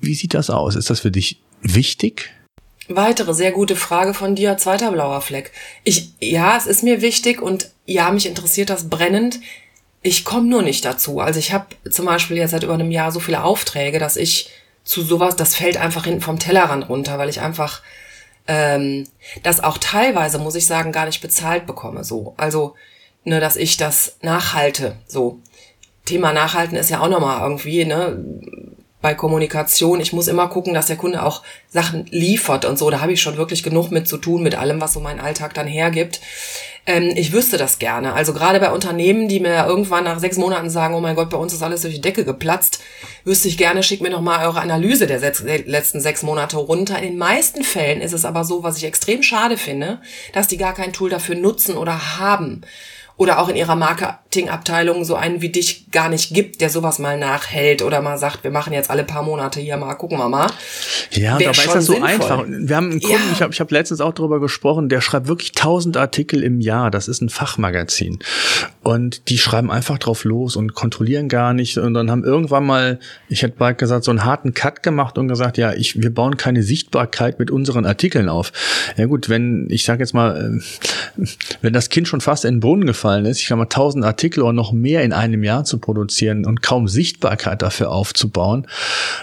[0.00, 0.76] Wie sieht das aus?
[0.76, 2.30] Ist das für dich wichtig?
[2.88, 5.52] Weitere sehr gute Frage von dir, zweiter blauer Fleck.
[5.84, 9.40] Ich, ja, es ist mir wichtig und ja, mich interessiert das brennend.
[10.02, 11.20] Ich komme nur nicht dazu.
[11.20, 14.50] Also ich habe zum Beispiel jetzt seit über einem Jahr so viele Aufträge, dass ich
[14.84, 17.80] zu sowas, das fällt einfach hinten vom Tellerrand runter, weil ich einfach
[18.46, 19.06] ähm,
[19.42, 22.04] das auch teilweise, muss ich sagen, gar nicht bezahlt bekomme.
[22.04, 22.74] So, also
[23.24, 24.96] ne, dass ich das nachhalte.
[25.06, 25.40] So
[26.04, 28.22] Thema Nachhalten ist ja auch nochmal irgendwie ne
[29.04, 30.00] bei Kommunikation.
[30.00, 32.88] Ich muss immer gucken, dass der Kunde auch Sachen liefert und so.
[32.88, 35.52] Da habe ich schon wirklich genug mit zu tun, mit allem, was so mein Alltag
[35.52, 36.22] dann hergibt.
[36.86, 38.14] Ähm, ich wüsste das gerne.
[38.14, 41.36] Also gerade bei Unternehmen, die mir irgendwann nach sechs Monaten sagen, oh mein Gott, bei
[41.36, 42.80] uns ist alles durch die Decke geplatzt,
[43.24, 46.96] wüsste ich gerne, schickt mir noch mal eure Analyse der letzten sechs Monate runter.
[46.96, 50.00] In den meisten Fällen ist es aber so, was ich extrem schade finde,
[50.32, 52.62] dass die gar kein Tool dafür nutzen oder haben
[53.18, 53.76] oder auch in ihrer
[54.34, 58.42] Marketingabteilung so einen wie dich gar nicht gibt, der sowas mal nachhält oder mal sagt,
[58.42, 60.50] wir machen jetzt alle paar Monate hier mal, gucken wir mal.
[61.12, 62.10] Ja, und dabei ist das so sinnvoll.
[62.10, 62.44] einfach.
[62.46, 63.32] Wir haben einen Kunden, ja.
[63.32, 66.90] ich habe ich hab letztens auch darüber gesprochen, der schreibt wirklich tausend Artikel im Jahr.
[66.90, 68.18] Das ist ein Fachmagazin.
[68.82, 71.78] Und die schreiben einfach drauf los und kontrollieren gar nicht.
[71.78, 75.28] Und dann haben irgendwann mal, ich hätte bald gesagt, so einen harten Cut gemacht und
[75.28, 78.52] gesagt, ja, ich, wir bauen keine Sichtbarkeit mit unseren Artikeln auf.
[78.96, 80.60] Ja gut, wenn, ich sage jetzt mal,
[81.16, 81.24] äh,
[81.62, 84.52] wenn das Kind schon fast in den Brunnen gefallen ist, ich glaube, tausend Artikel oder
[84.52, 88.66] noch mehr in einem Jahr zu produzieren und kaum Sichtbarkeit dafür aufzubauen,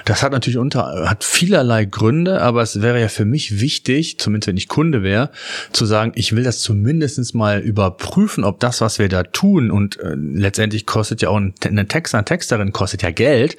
[0.06, 4.48] das hat natürlich unter, hat vielerlei Gründe, aber es wäre ja für mich wichtig, zumindest
[4.48, 5.30] wenn ich Kunde wäre,
[5.72, 10.00] zu sagen, ich will das zumindest mal überprüfen, ob das, was wir da tun und
[10.00, 13.58] äh, letztendlich kostet ja auch ein, eine Texter, eine Texterin kostet ja Geld.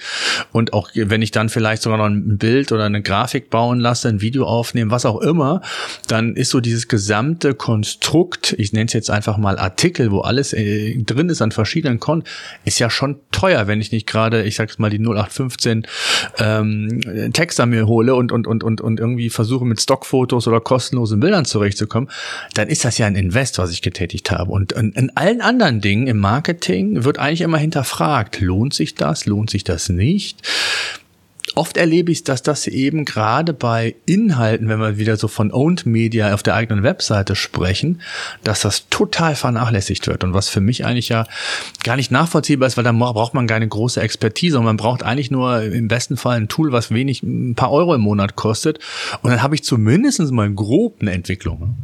[0.52, 4.08] Und auch wenn ich dann vielleicht sogar noch ein Bild oder eine Grafik bauen lasse,
[4.08, 5.62] ein Video aufnehmen, was auch immer,
[6.08, 10.52] dann ist so dieses gesamte Konstrukt, ich nenne es jetzt einfach mal Artikel, wo alles
[10.52, 12.28] äh, drin ist an verschiedenen Konten,
[12.64, 15.86] ist ja schon teuer, wenn ich nicht gerade, ich sag's mal, die 0815
[16.38, 21.20] ähm, Texter mir hole und, und, und, und, und irgendwie versuche mit Stockfotos oder kostenlosen
[21.20, 22.10] Bildern zurechtzukommen,
[22.54, 24.50] dann ist das ja ein Invest, was ich getätigt habe.
[24.50, 29.26] Und in, in allen anderen Dingen im Marketing wird eigentlich immer hinterfragt, lohnt sich das,
[29.26, 30.42] lohnt sich das nicht?
[31.54, 35.86] Oft erlebe ich, dass das eben gerade bei Inhalten, wenn wir wieder so von Owned
[35.86, 38.00] Media auf der eigenen Webseite sprechen,
[38.44, 40.24] dass das total vernachlässigt wird.
[40.24, 41.26] Und was für mich eigentlich ja
[41.84, 45.30] gar nicht nachvollziehbar ist, weil da braucht man keine große Expertise und man braucht eigentlich
[45.30, 48.78] nur im besten Fall ein Tool, was wenig, ein paar Euro im Monat kostet.
[49.22, 51.76] Und dann habe ich zumindest mal grob eine Entwicklung.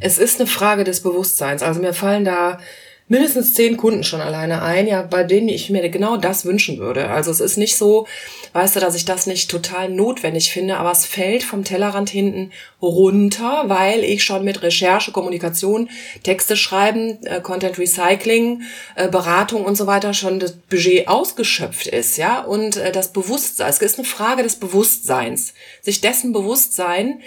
[0.00, 1.62] Es ist eine Frage des Bewusstseins.
[1.62, 2.58] Also mir fallen da
[3.06, 7.10] mindestens zehn Kunden schon alleine ein, ja, bei denen ich mir genau das wünschen würde.
[7.10, 8.06] Also es ist nicht so,
[8.54, 12.50] weißt du, dass ich das nicht total notwendig finde, aber es fällt vom Tellerrand hinten
[12.80, 15.90] runter, weil ich schon mit Recherche, Kommunikation,
[16.22, 18.62] Texte schreiben, äh, Content Recycling,
[18.94, 23.68] äh, Beratung und so weiter schon das Budget ausgeschöpft ist, ja, und äh, das Bewusstsein,
[23.68, 25.52] es ist eine Frage des Bewusstseins,
[25.82, 27.20] sich dessen Bewusstsein,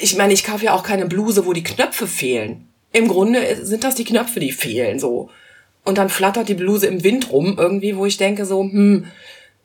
[0.00, 3.84] ich meine, ich kaufe ja auch keine Bluse, wo die Knöpfe fehlen im Grunde sind
[3.84, 5.30] das die Knöpfe, die fehlen, so.
[5.84, 9.06] Und dann flattert die Bluse im Wind rum, irgendwie, wo ich denke so, hm,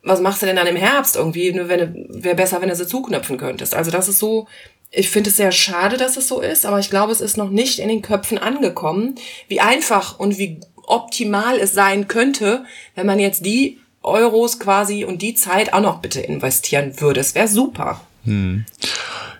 [0.03, 1.53] was machst du denn dann im Herbst irgendwie?
[1.53, 3.75] Wäre besser, wenn du sie zuknöpfen könntest.
[3.75, 4.47] Also das ist so,
[4.89, 7.49] ich finde es sehr schade, dass es so ist, aber ich glaube, es ist noch
[7.49, 9.15] nicht in den Köpfen angekommen,
[9.47, 12.63] wie einfach und wie optimal es sein könnte,
[12.95, 17.19] wenn man jetzt die Euros quasi und die Zeit auch noch bitte investieren würde.
[17.19, 18.01] Es wäre super.
[18.23, 18.65] Hm.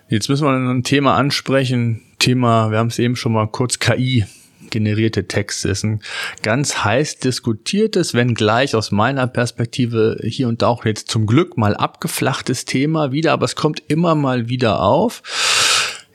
[0.08, 2.02] Jetzt müssen wir ein Thema ansprechen.
[2.18, 4.24] Thema, wir haben es eben schon mal kurz KI
[4.70, 6.00] generierte Texte ist ein
[6.42, 11.56] ganz heiß diskutiertes, wenn gleich aus meiner Perspektive hier und da auch jetzt zum Glück
[11.56, 15.22] mal abgeflachtes Thema wieder, aber es kommt immer mal wieder auf.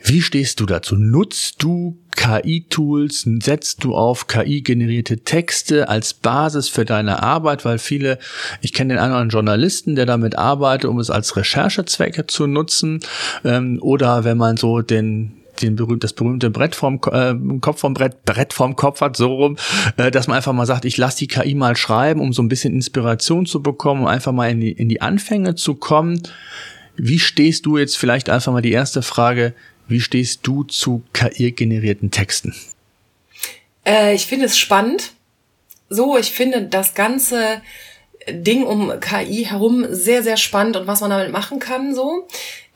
[0.06, 0.96] Wie stehst du dazu?
[0.96, 3.26] Nutzt du KI-Tools?
[3.42, 7.64] Setzt du auf KI-generierte Texte als Basis für deine Arbeit?
[7.64, 8.18] Weil viele,
[8.60, 13.00] ich kenne den anderen Journalisten, der damit arbeitet, um es als Recherchezwecke zu nutzen.
[13.44, 17.94] Ähm, oder wenn man so den den berühmt, das berühmte Brett vom äh, Kopf vom
[17.94, 19.56] Brett, Brett vom Kopf hat, so rum,
[19.96, 22.48] äh, dass man einfach mal sagt, ich lasse die KI mal schreiben, um so ein
[22.48, 26.22] bisschen Inspiration zu bekommen, um einfach mal in die, in die Anfänge zu kommen.
[26.96, 29.54] Wie stehst du jetzt vielleicht einfach mal die erste Frage,
[29.88, 32.54] wie stehst du zu KI-generierten Texten?
[33.84, 35.12] Äh, ich finde es spannend.
[35.90, 37.60] So, ich finde das ganze
[38.28, 42.26] Ding um KI herum sehr, sehr spannend und was man damit machen kann, so.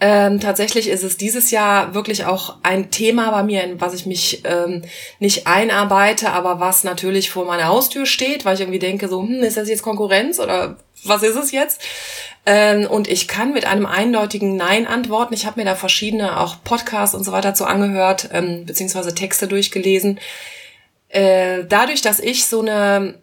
[0.01, 4.07] Ähm, tatsächlich ist es dieses Jahr wirklich auch ein Thema bei mir, in was ich
[4.07, 4.82] mich ähm,
[5.18, 9.42] nicht einarbeite, aber was natürlich vor meiner Haustür steht, weil ich irgendwie denke, so, hm,
[9.42, 11.80] ist das jetzt Konkurrenz oder was ist es jetzt?
[12.46, 15.34] Ähm, und ich kann mit einem eindeutigen Nein antworten.
[15.34, 19.49] Ich habe mir da verschiedene auch Podcasts und so weiter zu angehört, ähm, beziehungsweise Texte
[19.49, 20.20] durchgelesen.
[21.09, 23.14] Äh, dadurch, dass ich so eine,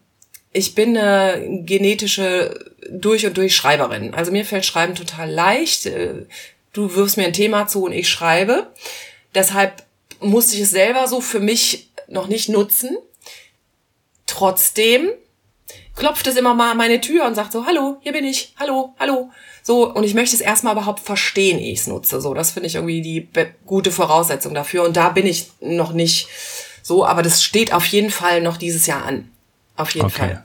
[0.52, 4.14] ich bin eine genetische durch und durch Schreiberin.
[4.14, 5.90] Also mir fällt Schreiben total leicht.
[6.76, 8.68] Du wirfst mir ein Thema zu und ich schreibe.
[9.34, 9.84] Deshalb
[10.20, 12.98] musste ich es selber so für mich noch nicht nutzen.
[14.28, 15.10] Trotzdem
[15.96, 18.94] klopft es immer mal an meine Tür und sagt so, hallo, hier bin ich, hallo,
[19.00, 19.32] hallo.
[19.64, 22.20] So, und ich möchte es erstmal überhaupt verstehen, ehe ich es nutze.
[22.20, 23.28] So, das finde ich irgendwie die
[23.66, 24.84] gute Voraussetzung dafür.
[24.84, 26.28] Und da bin ich noch nicht
[26.84, 29.32] so, aber das steht auf jeden Fall noch dieses Jahr an.
[29.78, 30.18] Auf jeden okay.
[30.18, 30.45] Fall.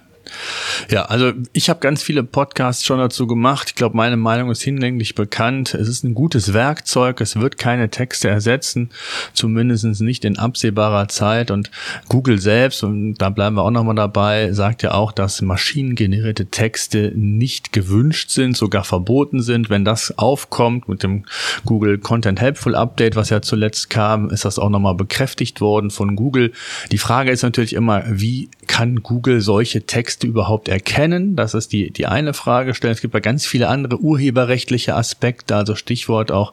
[0.90, 3.68] Ja, also ich habe ganz viele Podcasts schon dazu gemacht.
[3.70, 5.74] Ich glaube, meine Meinung ist hinlänglich bekannt.
[5.74, 7.20] Es ist ein gutes Werkzeug.
[7.20, 8.90] Es wird keine Texte ersetzen,
[9.32, 11.50] zumindest nicht in absehbarer Zeit.
[11.50, 11.70] Und
[12.08, 17.12] Google selbst, und da bleiben wir auch nochmal dabei, sagt ja auch, dass maschinengenerierte Texte
[17.14, 19.70] nicht gewünscht sind, sogar verboten sind.
[19.70, 21.24] Wenn das aufkommt mit dem
[21.64, 26.16] Google Content Helpful Update, was ja zuletzt kam, ist das auch nochmal bekräftigt worden von
[26.16, 26.52] Google.
[26.92, 31.36] Die Frage ist natürlich immer, wie kann Google solche Texte überhaupt erkennen?
[31.36, 32.92] Das ist die, die eine Frage stellen.
[32.92, 36.52] Es gibt ja ganz viele andere urheberrechtliche Aspekte, also Stichwort auch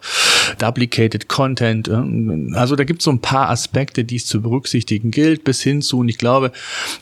[0.59, 1.89] Duplicated Content.
[2.53, 5.81] Also da gibt es so ein paar Aspekte, die es zu berücksichtigen gilt, bis hin
[5.81, 6.51] zu, und ich glaube,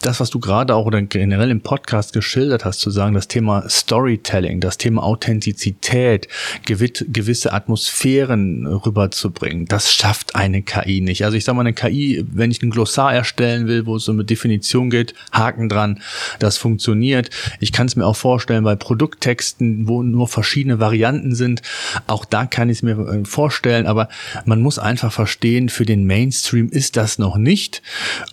[0.02, 3.70] das, was du gerade auch oder generell im Podcast geschildert hast, zu sagen, das Thema
[3.70, 6.28] Storytelling, das Thema Authentizität,
[6.66, 11.24] gewisse Atmosphären rüberzubringen, das schafft eine KI nicht.
[11.24, 14.16] Also ich sage mal, eine KI, wenn ich ein Glossar erstellen will, wo es um
[14.16, 16.02] eine Definition geht, Haken dran,
[16.40, 17.30] das funktioniert.
[17.60, 21.62] Ich kann es mir auch vorstellen bei Produkttexten, wo nur verschiedene Varianten sind.
[22.08, 24.10] Auch da kann ich es mir äh, vorstellen, aber
[24.46, 27.82] man muss einfach verstehen, für den Mainstream ist das noch nicht.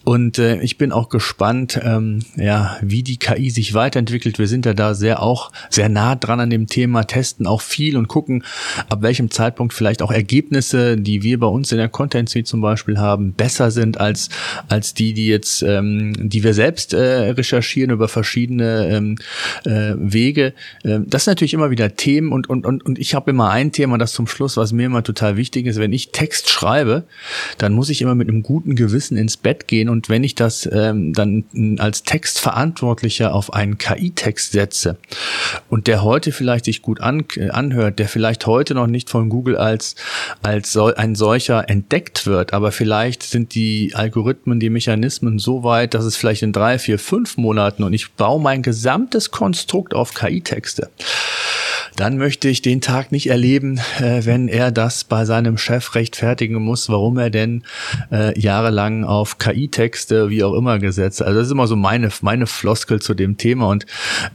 [0.04, 4.38] Und äh, ich bin auch gespannt, ähm, ja, wie die KI sich weiterentwickelt.
[4.38, 7.96] Wir sind ja da sehr auch sehr nah dran an dem Thema, testen auch viel
[7.96, 8.44] und gucken,
[8.88, 12.60] ab welchem Zeitpunkt vielleicht auch Ergebnisse, die wir bei uns in der Content Suite zum
[12.60, 14.28] Beispiel haben, besser sind als
[14.68, 19.16] als die, die jetzt, ähm, die wir selbst äh, recherchieren über verschiedene ähm,
[19.64, 20.54] äh, Wege.
[20.84, 23.70] Ähm, das sind natürlich immer wieder Themen und, und, und, und ich habe immer ein
[23.70, 25.78] Thema, das zum Schluss, was mir immer total wichtig ist.
[25.78, 27.04] Wenn ich Text schreibe,
[27.58, 30.68] dann muss ich immer mit einem guten Gewissen ins Bett gehen und wenn ich das
[30.72, 31.44] ähm, dann
[31.78, 34.96] als Textverantwortlicher auf einen KI-Text setze
[35.68, 39.28] und der heute vielleicht sich gut an, äh, anhört, der vielleicht heute noch nicht von
[39.28, 39.94] Google als,
[40.42, 45.94] als so, ein solcher entdeckt wird, aber vielleicht sind die Algorithmen, die Mechanismen so weit,
[45.94, 50.14] dass es vielleicht in drei, vier, fünf Monaten und ich baue mein gesamtes Konstrukt auf
[50.14, 50.90] KI-Texte
[51.96, 56.54] dann möchte ich den Tag nicht erleben, äh, wenn er das bei seinem Chef rechtfertigen
[56.54, 57.64] muss, warum er denn
[58.10, 61.22] äh, jahrelang auf KI-Texte, wie auch immer, gesetzt.
[61.22, 63.86] Also das ist immer so meine, meine Floskel zu dem Thema und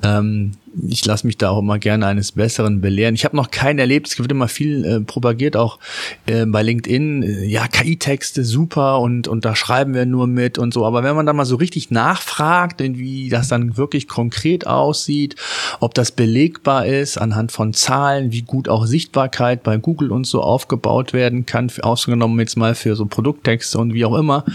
[0.03, 0.51] ähm,
[0.87, 3.15] ich lasse mich da auch immer gerne eines Besseren belehren.
[3.15, 5.79] Ich habe noch keinen erlebt, es wird immer viel äh, propagiert, auch
[6.25, 10.73] äh, bei LinkedIn, äh, ja, KI-Texte super und, und da schreiben wir nur mit und
[10.73, 10.85] so.
[10.85, 15.35] Aber wenn man da mal so richtig nachfragt, wie das dann wirklich konkret aussieht,
[15.79, 20.41] ob das belegbar ist anhand von Zahlen, wie gut auch Sichtbarkeit bei Google und so
[20.41, 24.45] aufgebaut werden kann, ausgenommen jetzt mal für so Produkttexte und wie auch immer,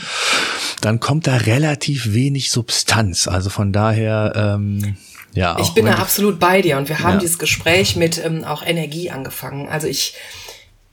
[0.81, 3.29] dann kommt da relativ wenig Substanz.
[3.29, 4.97] Also von daher, ähm,
[5.35, 7.21] ja, ich bin da absolut bei dir und wir haben ja.
[7.21, 9.69] dieses Gespräch mit ähm, auch Energie angefangen.
[9.69, 10.15] Also ich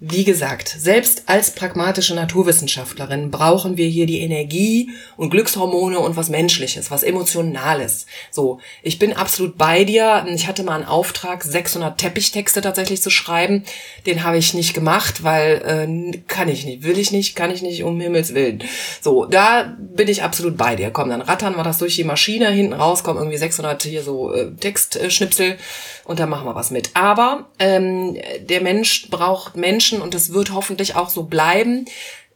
[0.02, 6.30] wie gesagt, selbst als pragmatische Naturwissenschaftlerin brauchen wir hier die Energie und Glückshormone und was
[6.30, 8.06] Menschliches, was Emotionales.
[8.32, 10.26] So, ich bin absolut bei dir.
[10.34, 13.66] Ich hatte mal einen Auftrag, 600 Teppichtexte tatsächlich zu schreiben.
[14.06, 17.62] Den habe ich nicht gemacht, weil äh, kann ich nicht, will ich nicht, kann ich
[17.62, 18.64] nicht, um Himmels Willen.
[19.02, 20.92] So, da bin ich absolut bei dir.
[20.92, 24.34] Komm, dann rattern wir das durch die Maschine, hinten raus kommen irgendwie 600 hier so
[24.34, 25.58] äh, Textschnipsel
[26.06, 26.92] und da machen wir was mit.
[26.96, 31.86] Aber ähm, der Mensch braucht Menschen, Menschen und das wird hoffentlich auch so bleiben.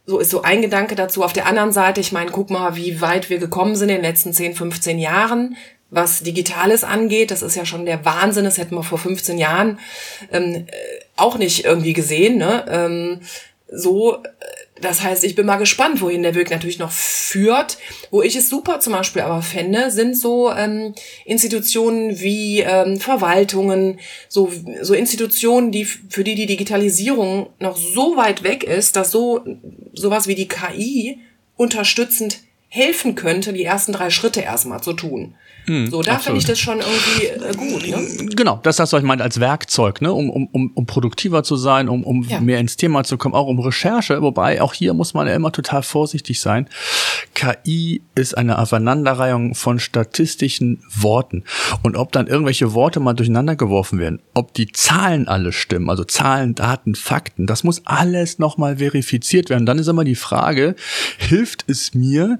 [0.06, 1.22] So ist so ein Gedanke dazu.
[1.22, 4.04] Auf der anderen Seite, ich meine, guck mal, wie weit wir gekommen sind in den
[4.04, 5.56] letzten 10, 15 Jahren
[5.90, 7.30] was Digitales angeht.
[7.30, 8.44] Das ist ja schon der Wahnsinn.
[8.44, 9.78] Das hätten wir vor 15 Jahren
[10.32, 10.72] ähm, äh,
[11.14, 12.36] auch nicht irgendwie gesehen.
[12.36, 12.64] Ne?
[12.68, 13.20] Ähm,
[13.68, 14.24] so, äh,
[14.80, 17.78] das heißt, ich bin mal gespannt, wohin der Weg natürlich noch führt.
[18.10, 20.94] Wo ich es super zum Beispiel aber fände, sind so ähm,
[21.24, 24.50] Institutionen wie ähm, Verwaltungen, so,
[24.82, 29.44] so Institutionen, die für die die Digitalisierung noch so weit weg ist, dass so
[29.92, 31.20] sowas wie die KI
[31.56, 35.36] unterstützend helfen könnte, die ersten drei Schritte erstmal zu tun.
[35.66, 37.88] Hm, so, da finde ich das schon irgendwie äh, gut.
[37.88, 38.26] Ne?
[38.34, 40.12] Genau, das das, was ich meine, als Werkzeug, ne?
[40.12, 42.40] um, um, um, um produktiver zu sein, um, um ja.
[42.40, 44.20] mehr ins Thema zu kommen, auch um Recherche.
[44.22, 46.68] Wobei, auch hier muss man ja immer total vorsichtig sein.
[47.34, 51.44] KI ist eine Aufeinanderreihung von statistischen Worten.
[51.82, 56.04] Und ob dann irgendwelche Worte mal durcheinander geworfen werden, ob die Zahlen alle stimmen, also
[56.04, 59.66] Zahlen, Daten, Fakten, das muss alles nochmal verifiziert werden.
[59.66, 60.74] Dann ist immer die Frage,
[61.18, 62.38] hilft es mir,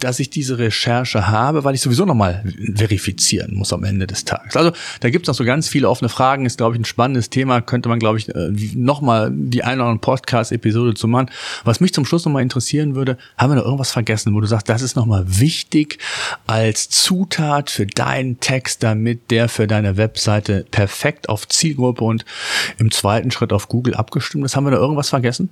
[0.00, 2.44] dass ich diese Recherche habe, weil ich sowieso nochmal
[2.74, 4.56] verifizieren muss am Ende des Tages.
[4.56, 7.30] Also da gibt es noch so ganz viele offene Fragen, ist, glaube ich, ein spannendes
[7.30, 11.30] Thema, könnte man, glaube ich, äh, nochmal die eine oder andere Podcast-Episode zu machen.
[11.64, 14.68] Was mich zum Schluss nochmal interessieren würde, haben wir noch irgendwas vergessen, wo du sagst,
[14.68, 15.98] das ist nochmal wichtig
[16.46, 22.24] als Zutat für deinen Text, damit der für deine Webseite perfekt auf Zielgruppe und
[22.78, 24.56] im zweiten Schritt auf Google abgestimmt ist.
[24.56, 25.50] Haben wir da irgendwas vergessen?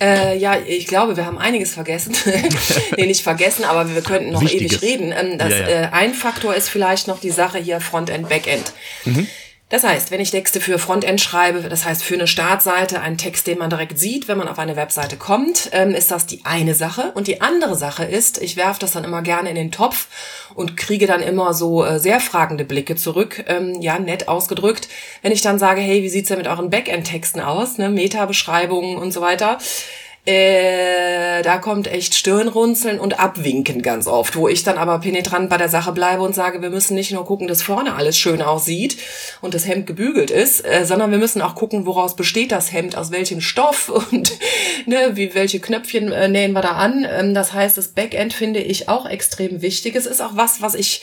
[0.00, 2.14] Äh, ja, ich glaube, wir haben einiges vergessen.
[2.96, 4.82] nee, nicht vergessen, aber wir könnten noch Wichtiges.
[4.82, 5.12] ewig reden.
[5.12, 5.68] Ähm, das, ja, ja.
[5.68, 8.72] Äh, ein Faktor ist vielleicht noch die Sache hier Frontend, Backend.
[9.04, 9.26] Mhm.
[9.68, 13.48] Das heißt, wenn ich Texte für Frontend schreibe, das heißt für eine Startseite, einen Text,
[13.48, 16.76] den man direkt sieht, wenn man auf eine Webseite kommt, ähm, ist das die eine
[16.76, 17.10] Sache.
[17.14, 20.06] Und die andere Sache ist, ich werfe das dann immer gerne in den Topf
[20.54, 24.88] und kriege dann immer so äh, sehr fragende Blicke zurück, ähm, ja, nett ausgedrückt.
[25.22, 29.10] Wenn ich dann sage, hey, wie sieht's denn mit euren Backend-Texten aus, ne, Meta-Beschreibungen und
[29.10, 29.58] so weiter,
[30.26, 35.56] äh, da kommt echt Stirnrunzeln und Abwinken ganz oft, wo ich dann aber penetrant bei
[35.56, 38.98] der Sache bleibe und sage, wir müssen nicht nur gucken, dass vorne alles schön aussieht
[39.40, 42.96] und das Hemd gebügelt ist, äh, sondern wir müssen auch gucken, woraus besteht das Hemd,
[42.96, 44.32] aus welchem Stoff und
[44.86, 47.06] ne, wie welche Knöpfchen äh, nähen wir da an.
[47.08, 49.94] Ähm, das heißt, das Backend finde ich auch extrem wichtig.
[49.94, 51.02] Es ist auch was, was ich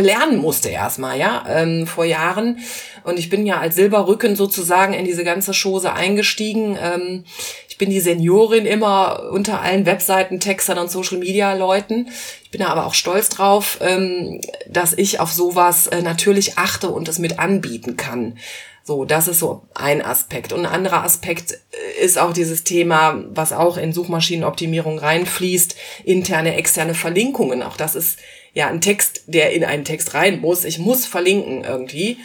[0.00, 2.58] lernen musste erstmal, ja, ähm, vor Jahren.
[3.04, 6.78] Und ich bin ja als Silberrücken sozusagen in diese ganze Chose eingestiegen.
[6.80, 7.24] Ähm,
[7.68, 12.08] ich bin die Seniorin immer unter allen Webseiten, Textern und Social Media Leuten.
[12.44, 16.88] Ich bin da aber auch stolz drauf, ähm, dass ich auf sowas äh, natürlich achte
[16.88, 18.38] und es mit anbieten kann.
[18.84, 20.52] So, das ist so ein Aspekt.
[20.52, 26.56] Und ein anderer Aspekt äh, ist auch dieses Thema, was auch in Suchmaschinenoptimierung reinfließt, interne,
[26.56, 27.62] externe Verlinkungen.
[27.62, 28.18] Auch das ist
[28.54, 30.64] ja ein Text, der in einen Text rein muss.
[30.64, 32.18] Ich muss verlinken irgendwie.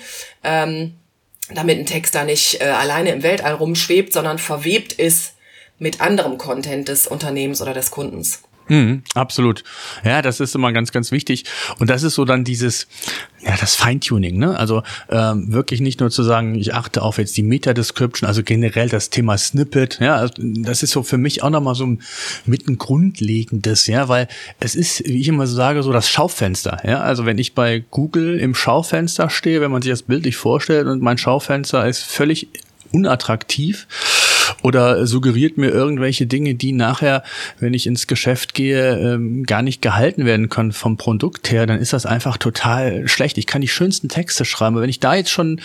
[0.43, 0.95] Ähm,
[1.49, 5.35] damit ein Text da nicht äh, alleine im Weltall rumschwebt, sondern verwebt ist
[5.79, 8.41] mit anderem Content des Unternehmens oder des Kundens.
[8.69, 9.63] Mhm, absolut.
[10.03, 11.45] Ja, das ist immer ganz, ganz wichtig.
[11.79, 12.87] Und das ist so dann dieses,
[13.41, 14.57] ja, das Feintuning, ne?
[14.57, 18.89] Also ähm, wirklich nicht nur zu sagen, ich achte auf jetzt die Meta-Description, also generell
[18.89, 21.97] das Thema Snippet, ja, also das ist so für mich auch nochmal so
[22.45, 24.27] mit ein grundlegendes, ja, weil
[24.59, 26.99] es ist, wie ich immer so sage, so das Schaufenster, ja.
[27.01, 31.01] Also wenn ich bei Google im Schaufenster stehe, wenn man sich das bildlich vorstellt und
[31.01, 32.49] mein Schaufenster ist völlig
[32.91, 33.87] unattraktiv,
[34.67, 37.23] oder suggeriert mir irgendwelche Dinge, die nachher,
[37.57, 41.79] wenn ich ins Geschäft gehe, ähm, gar nicht gehalten werden können vom Produkt her, dann
[41.79, 43.37] ist das einfach total schlecht.
[43.37, 45.61] Ich kann die schönsten Texte schreiben, aber wenn ich da jetzt schon,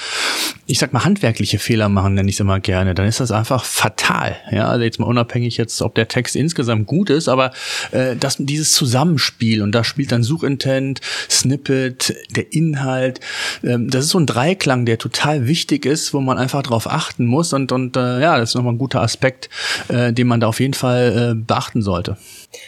[0.66, 3.64] ich sag mal, handwerkliche Fehler machen, nenne ich es immer gerne, dann ist das einfach
[3.64, 4.36] fatal.
[4.53, 7.50] Ja, also jetzt mal unabhängig jetzt, ob der Text insgesamt gut ist, aber
[7.90, 13.18] äh, das, dieses Zusammenspiel und da spielt dann Suchintent, Snippet, der Inhalt,
[13.64, 17.26] ähm, das ist so ein Dreiklang, der total wichtig ist, wo man einfach drauf achten
[17.26, 19.49] muss und, und äh, ja, das ist nochmal ein guter Aspekt,
[19.88, 22.16] äh, den man da auf jeden Fall äh, beachten sollte.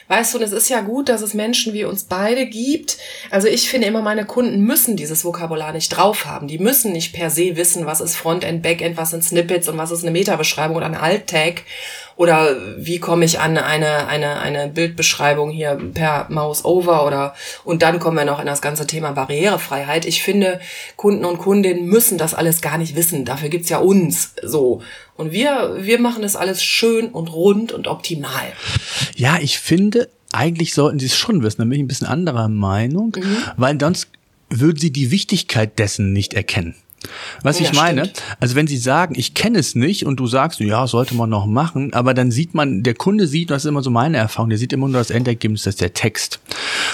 [0.09, 2.99] Weißt du, und es ist ja gut, dass es Menschen wie uns beide gibt.
[3.31, 6.49] Also ich finde immer, meine Kunden müssen dieses Vokabular nicht drauf haben.
[6.49, 9.91] Die müssen nicht per se wissen, was ist Frontend, Backend, was sind Snippets und was
[9.91, 11.63] ist eine Meta-Beschreibung oder ein Alt-Tag
[12.17, 17.83] oder wie komme ich an eine, eine, eine Bildbeschreibung hier per Mouse over oder und
[17.83, 20.05] dann kommen wir noch in das ganze Thema Barrierefreiheit.
[20.07, 20.61] Ich finde,
[20.97, 23.25] Kunden und Kundinnen müssen das alles gar nicht wissen.
[23.25, 24.81] Dafür gibt's ja uns so.
[25.17, 28.53] Und wir, wir machen das alles schön und rund und optimal.
[29.15, 29.74] Ja, ich finde,
[30.33, 31.59] eigentlich sollten sie es schon wissen.
[31.59, 33.37] Da bin ich ein bisschen anderer Meinung, mhm.
[33.57, 34.09] weil sonst
[34.51, 36.75] würden sie die Wichtigkeit dessen nicht erkennen.
[37.43, 38.23] Was Ja, ich meine, stimmt.
[38.41, 41.47] also wenn sie sagen, ich kenne es nicht und du sagst, ja, sollte man noch
[41.47, 44.59] machen, aber dann sieht man, der Kunde sieht, das ist immer so meine Erfahrung, der
[44.59, 46.41] sieht immer nur das Endergebnis, das ist der Text.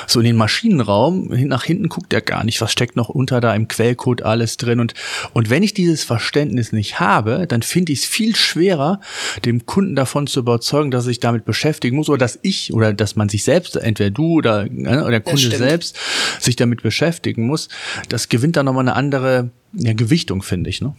[0.07, 3.41] So in den Maschinenraum, hin- nach hinten guckt er gar nicht, was steckt noch unter
[3.41, 4.95] da im Quellcode alles drin und,
[5.33, 9.01] und wenn ich dieses Verständnis nicht habe, dann finde ich es viel schwerer,
[9.45, 12.93] dem Kunden davon zu überzeugen, dass er sich damit beschäftigen muss oder dass ich oder
[12.93, 14.69] dass man sich selbst, entweder du oder, äh,
[15.03, 15.97] oder der Kunde selbst,
[16.41, 17.69] sich damit beschäftigen muss.
[18.09, 20.81] Das gewinnt dann nochmal eine andere ja, Gewichtung, finde ich.
[20.81, 20.95] Ne?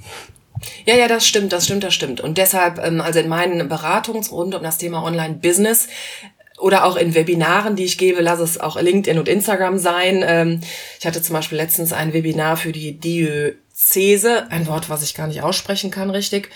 [0.85, 2.21] Ja, ja, das stimmt, das stimmt, das stimmt.
[2.21, 5.87] Und deshalb, ähm, also in meinen Beratungsrunden um das Thema Online-Business
[6.59, 10.23] oder auch in Webinaren, die ich gebe, lass es auch LinkedIn und Instagram sein.
[10.25, 10.61] Ähm,
[10.99, 12.99] ich hatte zum Beispiel letztens ein Webinar für die
[13.81, 16.49] Diözese, ein Wort, was ich gar nicht aussprechen kann, richtig.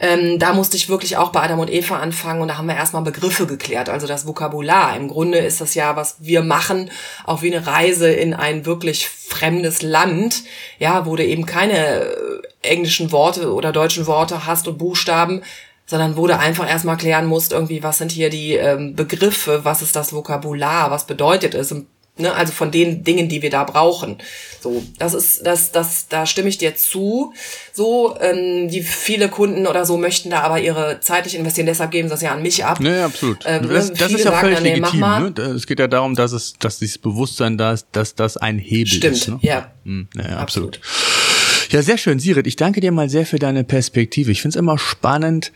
[0.00, 2.74] Ähm, da musste ich wirklich auch bei Adam und Eva anfangen und da haben wir
[2.74, 4.96] erstmal Begriffe geklärt, also das Vokabular.
[4.96, 6.90] Im Grunde ist das ja, was wir machen,
[7.24, 10.42] auch wie eine Reise in ein wirklich fremdes Land,
[10.78, 15.42] ja, wo du eben keine äh, englischen Worte oder deutschen Worte hast und Buchstaben,
[15.86, 19.82] sondern wo du einfach erstmal klären musst, irgendwie, was sind hier die ähm, Begriffe, was
[19.82, 21.86] ist das Vokabular, was bedeutet es, und,
[22.18, 24.16] ne, also von den Dingen, die wir da brauchen.
[24.60, 27.32] So, das ist, das, das, da stimme ich dir zu.
[27.72, 31.90] So, ähm, die viele Kunden oder so möchten da aber ihre Zeit nicht investieren, deshalb
[31.90, 32.80] geben sie das ja an mich ab.
[32.80, 33.44] Ja, absolut.
[33.46, 35.00] Ähm, das, das ist ja völlig dann, nee, legitim.
[35.00, 35.32] Ne?
[35.56, 38.92] Es geht ja darum, dass es, dass dieses Bewusstsein da ist, dass das ein Hebel
[38.92, 39.28] Stimmt, ist.
[39.28, 39.38] Ne?
[39.42, 39.72] ja.
[39.84, 40.80] Hm, ja, absolut.
[41.70, 42.46] Ja, sehr schön, Sirit.
[42.46, 44.30] Ich danke dir mal sehr für deine Perspektive.
[44.30, 45.52] Ich finde es immer spannend,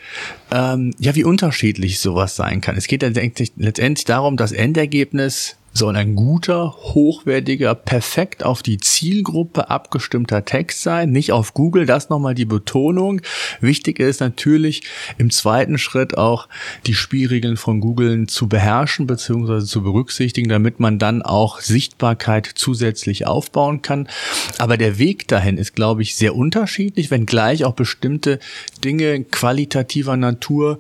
[0.51, 2.75] ähm, ja, wie unterschiedlich sowas sein kann.
[2.75, 9.71] Es geht letztendlich, letztendlich darum, das Endergebnis soll ein guter, hochwertiger, perfekt auf die Zielgruppe
[9.71, 13.21] abgestimmter Text sein, nicht auf Google, das nochmal die Betonung.
[13.61, 14.83] Wichtig ist natürlich
[15.19, 16.49] im zweiten Schritt auch
[16.87, 19.65] die Spielregeln von Google zu beherrschen bzw.
[19.65, 24.09] zu berücksichtigen, damit man dann auch Sichtbarkeit zusätzlich aufbauen kann.
[24.59, 28.39] Aber der Weg dahin ist, glaube ich, sehr unterschiedlich, wenngleich auch bestimmte
[28.83, 30.79] Dinge qualitativer Natur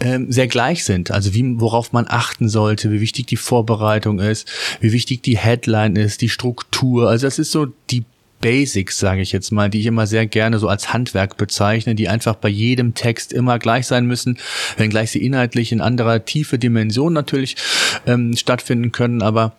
[0.00, 1.10] ähm, sehr gleich sind.
[1.10, 4.37] Also wie, worauf man achten sollte, wie wichtig die Vorbereitung ist,
[4.80, 7.08] wie wichtig die Headline ist, die Struktur.
[7.08, 8.04] Also das ist so die
[8.40, 12.08] Basics, sage ich jetzt mal, die ich immer sehr gerne so als Handwerk bezeichne, die
[12.08, 14.38] einfach bei jedem Text immer gleich sein müssen,
[14.76, 17.56] wenngleich sie inhaltlich in anderer tiefe Dimension natürlich
[18.06, 19.56] ähm, stattfinden können, aber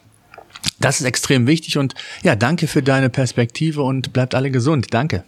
[0.79, 4.87] das ist extrem wichtig und ja, danke für deine Perspektive und bleibt alle gesund.
[4.91, 5.23] Danke.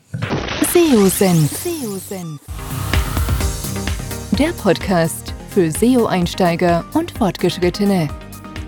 [0.74, 1.52] SEO-Senf.
[4.40, 8.10] Der Podcast für SEO-Einsteiger und Fortgeschrittene.